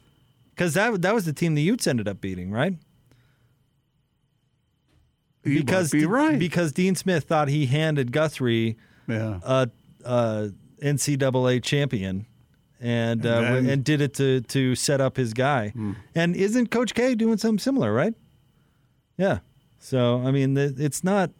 [0.49, 2.73] Because that that was the team the Utes ended up beating, right?
[5.45, 6.37] You because might be right.
[6.37, 9.39] because Dean Smith thought he handed Guthrie yeah.
[9.41, 9.69] a,
[10.03, 10.51] a
[10.81, 12.25] NCAA champion.
[12.79, 13.69] And uh, And then- Hmm.
[13.71, 15.73] and did it to to set up his guy.
[16.15, 18.13] And isn't Coach K doing something similar, right?
[19.17, 19.39] Yeah.
[19.79, 21.31] So I mean, it's not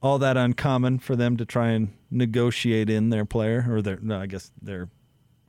[0.00, 4.20] all that uncommon for them to try and negotiate in their player or their no,
[4.20, 4.88] I guess their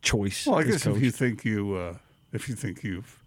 [0.02, 0.45] choice.
[0.47, 0.97] Well, I guess coach.
[0.97, 1.97] if you think you uh,
[2.34, 3.20] if you think you've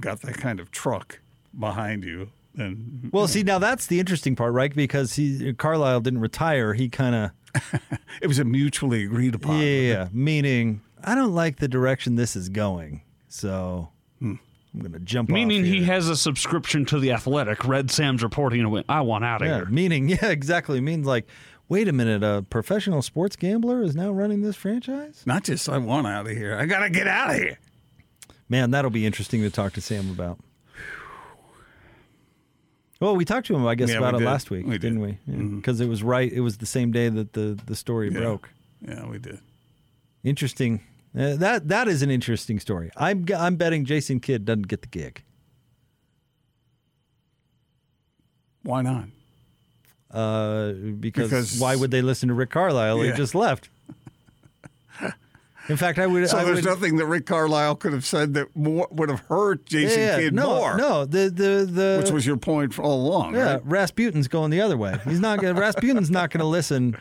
[0.00, 1.20] got that kind of truck
[1.58, 4.74] behind you, then Well, see, now that's the interesting part, right?
[4.74, 6.74] Because he Carlisle didn't retire.
[6.74, 7.30] He kind of
[8.22, 9.60] it was a mutually agreed upon.
[9.60, 13.88] yeah, meaning I don't like the direction this is going, so
[14.20, 14.40] I'm
[14.78, 15.30] going to jump.
[15.30, 17.64] Meaning off he has a subscription to the Athletic.
[17.64, 19.66] Read Sam's reporting and went, I want out of yeah, here.
[19.66, 20.80] meaning yeah, exactly.
[20.80, 21.26] Means like,
[21.68, 25.22] wait a minute, a professional sports gambler is now running this franchise.
[25.24, 26.58] Not just I want out of here.
[26.58, 27.58] I gotta get out of here.
[28.48, 30.38] Man, that'll be interesting to talk to Sam about.
[33.00, 34.26] Well, we talked to him, I guess, Yeah, about we it did.
[34.26, 34.80] last week, We did.
[34.82, 35.18] didn't we?
[35.56, 35.84] Because mm-hmm.
[35.84, 36.32] it was right.
[36.32, 38.20] It was the same day that the the story Yeah.
[38.20, 38.50] broke.
[38.80, 39.38] Yeah, we did.
[40.24, 40.80] Interesting.
[41.16, 42.90] Uh, that that is an interesting story.
[42.96, 45.22] I'm I'm betting Jason Kidd doesn't get the gig.
[48.62, 49.04] Why not?
[50.10, 53.00] Uh, because, Because- why would they listen to Rick Carlisle?
[53.02, 53.70] He just left.
[55.68, 56.28] In fact, I would.
[56.28, 59.20] So I there's would, nothing that Rick Carlisle could have said that more, would have
[59.20, 60.76] hurt Jason yeah, Kidd no, more.
[60.76, 63.34] No, the the the which was your point all along.
[63.34, 63.54] yeah.
[63.54, 63.66] right?
[63.66, 64.96] Rasputin's going the other way.
[65.04, 65.40] He's not.
[65.40, 66.96] Rasputin's not going to listen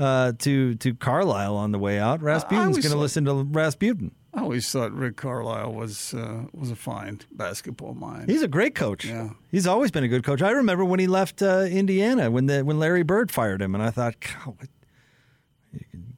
[0.00, 2.20] uh, to to Carlisle on the way out.
[2.22, 4.12] Rasputin's going to listen to Rasputin.
[4.32, 8.30] I always thought Rick Carlisle was uh, was a fine basketball mind.
[8.30, 9.04] He's a great coach.
[9.04, 9.30] Yeah.
[9.50, 10.40] He's always been a good coach.
[10.40, 13.82] I remember when he left uh, Indiana when the when Larry Bird fired him, and
[13.82, 14.14] I thought,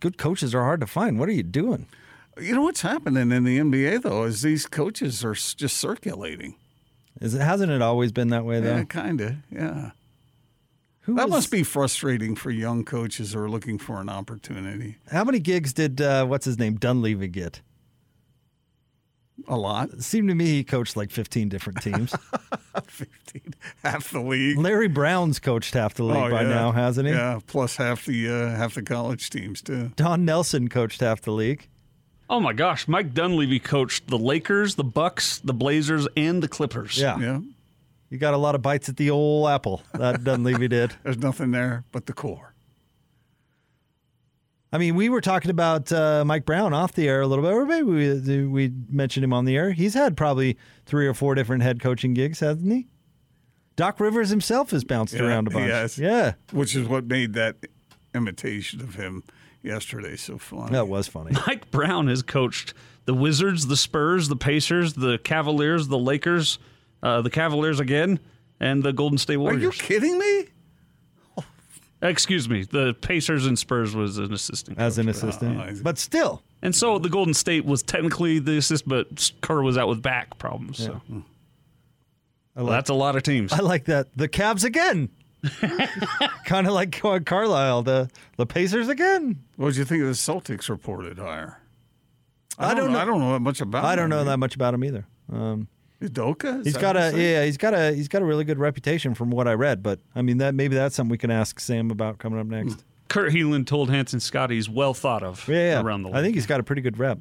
[0.01, 1.18] good coaches are hard to find.
[1.18, 1.87] What are you doing?
[2.39, 6.57] You know what's happening in the NBA though is these coaches are just circulating.
[7.20, 8.76] Is it hasn't it always been that way though?
[8.76, 9.37] Yeah, kind of.
[9.51, 9.91] Yeah.
[11.03, 14.97] Who that was- must be frustrating for young coaches who are looking for an opportunity.
[15.11, 17.61] How many gigs did uh, what's his name Dunleavy get?
[19.49, 19.91] A lot.
[19.91, 22.15] It seemed to me he coached like 15 different teams.
[22.87, 24.59] 15, half the league.
[24.59, 26.49] Larry Brown's coached half the league Oh, by yeah.
[26.49, 27.15] now, hasn't he?
[27.15, 29.91] Yeah, plus half the uh, half the college teams too.
[29.97, 31.67] Don Nelson coached half the league.
[32.31, 36.97] Oh my gosh, Mike Dunleavy coached the Lakers, the Bucks, the Blazers, and the Clippers.
[36.99, 37.19] Yeah.
[37.19, 37.41] Yeah.
[38.13, 39.81] You got a lot of bites at the old apple.
[39.95, 40.93] That Dunleavy did.
[41.03, 42.53] There's nothing there but the core.
[44.71, 47.55] I mean, we were talking about uh, Mike Brown off the air a little bit,
[47.55, 49.73] or maybe we, we mentioned him on the air.
[49.73, 52.87] He's had probably three or four different head coaching gigs, hasn't he?
[53.77, 55.69] Doc Rivers himself has bounced Yeah, around a bunch.
[55.69, 55.97] yes.
[55.97, 57.57] Yeah, Which is what made that
[58.15, 59.25] imitation of him
[59.63, 60.73] yesterday so funny.
[60.73, 61.33] that was funny.
[61.47, 62.75] Mike Brown has coached
[63.07, 66.59] the Wizards, the Spurs, the Pacers, the Cavaliers, the Lakers,
[67.03, 68.21] uh, the Cavaliers again,
[68.61, 69.61] and the Golden State Warriors.
[69.63, 70.47] Are you kidding me?
[72.03, 74.77] Excuse me, the Pacers and Spurs was an assistant.
[74.79, 75.17] As an coach.
[75.17, 75.61] assistant.
[75.61, 79.79] Oh, but still, And so the Golden State was technically the assist, but Kerr was
[79.79, 80.79] out with back problems.
[80.79, 81.01] So
[82.57, 83.53] I Well, that's a lot of teams.
[83.53, 84.09] I like that.
[84.17, 85.11] The Cavs again.
[86.45, 87.83] kind of like Carlisle.
[87.83, 89.41] The, the Pacers again.
[89.57, 91.61] What did you think of the Celtics reported hire?
[92.59, 92.99] I don't know.
[92.99, 93.85] I don't know that much about.
[93.85, 94.27] I don't know him.
[94.27, 95.07] that much about him either.
[95.33, 95.69] Um,
[96.03, 96.61] Udoka?
[96.61, 99.15] Is He's that got a yeah, he's got a he's got a really good reputation
[99.15, 99.83] from what I read.
[99.83, 102.85] But I mean that maybe that's something we can ask Sam about coming up next.
[103.09, 105.83] Kurt Helin told Hans and Scott he's well thought of Yeah, yeah.
[105.83, 106.17] around the league.
[106.17, 107.19] I think he's got a pretty good rep.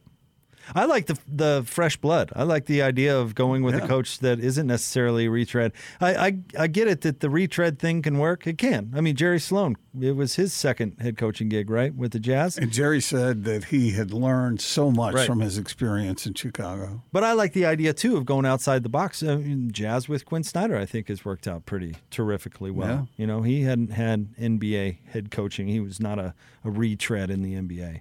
[0.75, 2.31] I like the the fresh blood.
[2.35, 5.71] I like the idea of going with a coach that isn't necessarily a retread.
[5.99, 8.45] I, I I get it that the retread thing can work.
[8.47, 8.93] It can.
[8.95, 9.75] I mean Jerry Sloan.
[9.99, 12.57] It was his second head coaching gig, right, with the Jazz.
[12.57, 15.27] And Jerry said that he had learned so much Right.
[15.27, 17.03] from his experience in Chicago.
[17.11, 19.21] But I like the idea too of going outside the box.
[19.21, 23.09] I mean, Jazz with Quinn Snyder, I think, has worked out pretty terrifically well.
[23.17, 23.21] Yeah.
[23.21, 25.67] You know, he hadn't had NBA head coaching.
[25.67, 26.33] He was not a,
[26.63, 27.99] a retread in the NBA.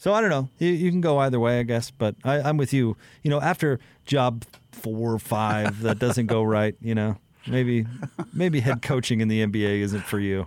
[0.00, 0.48] So I don't know.
[0.58, 1.90] You, you can go either way, I guess.
[1.90, 2.96] But I, I'm with you.
[3.22, 7.86] You know, after job four or five that doesn't go right, you know, maybe
[8.32, 10.46] maybe head coaching in the NBA isn't for you.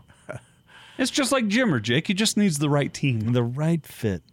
[0.98, 2.08] It's just like Jimmer, Jake.
[2.08, 3.34] He just needs the right team.
[3.34, 4.24] The right fit.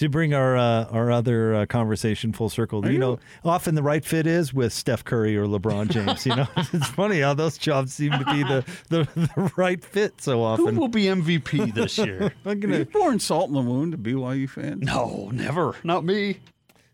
[0.00, 4.02] To bring our uh, our other uh, conversation full circle, you know, often the right
[4.02, 6.24] fit is with Steph Curry or LeBron James.
[6.24, 10.18] You know, it's funny how those jobs seem to be the, the, the right fit
[10.22, 10.74] so often.
[10.74, 12.32] Who will be MVP this year?
[12.46, 14.80] I'm Are gonna you pouring salt in the wound to BYU fans?
[14.82, 15.74] no, never.
[15.84, 16.38] Not me.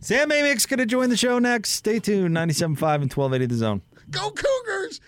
[0.01, 1.71] Sam Amick's going to join the show next.
[1.71, 2.37] Stay tuned.
[2.37, 3.83] 97.5 and 1280 The Zone.
[4.11, 5.01] Go Cougars!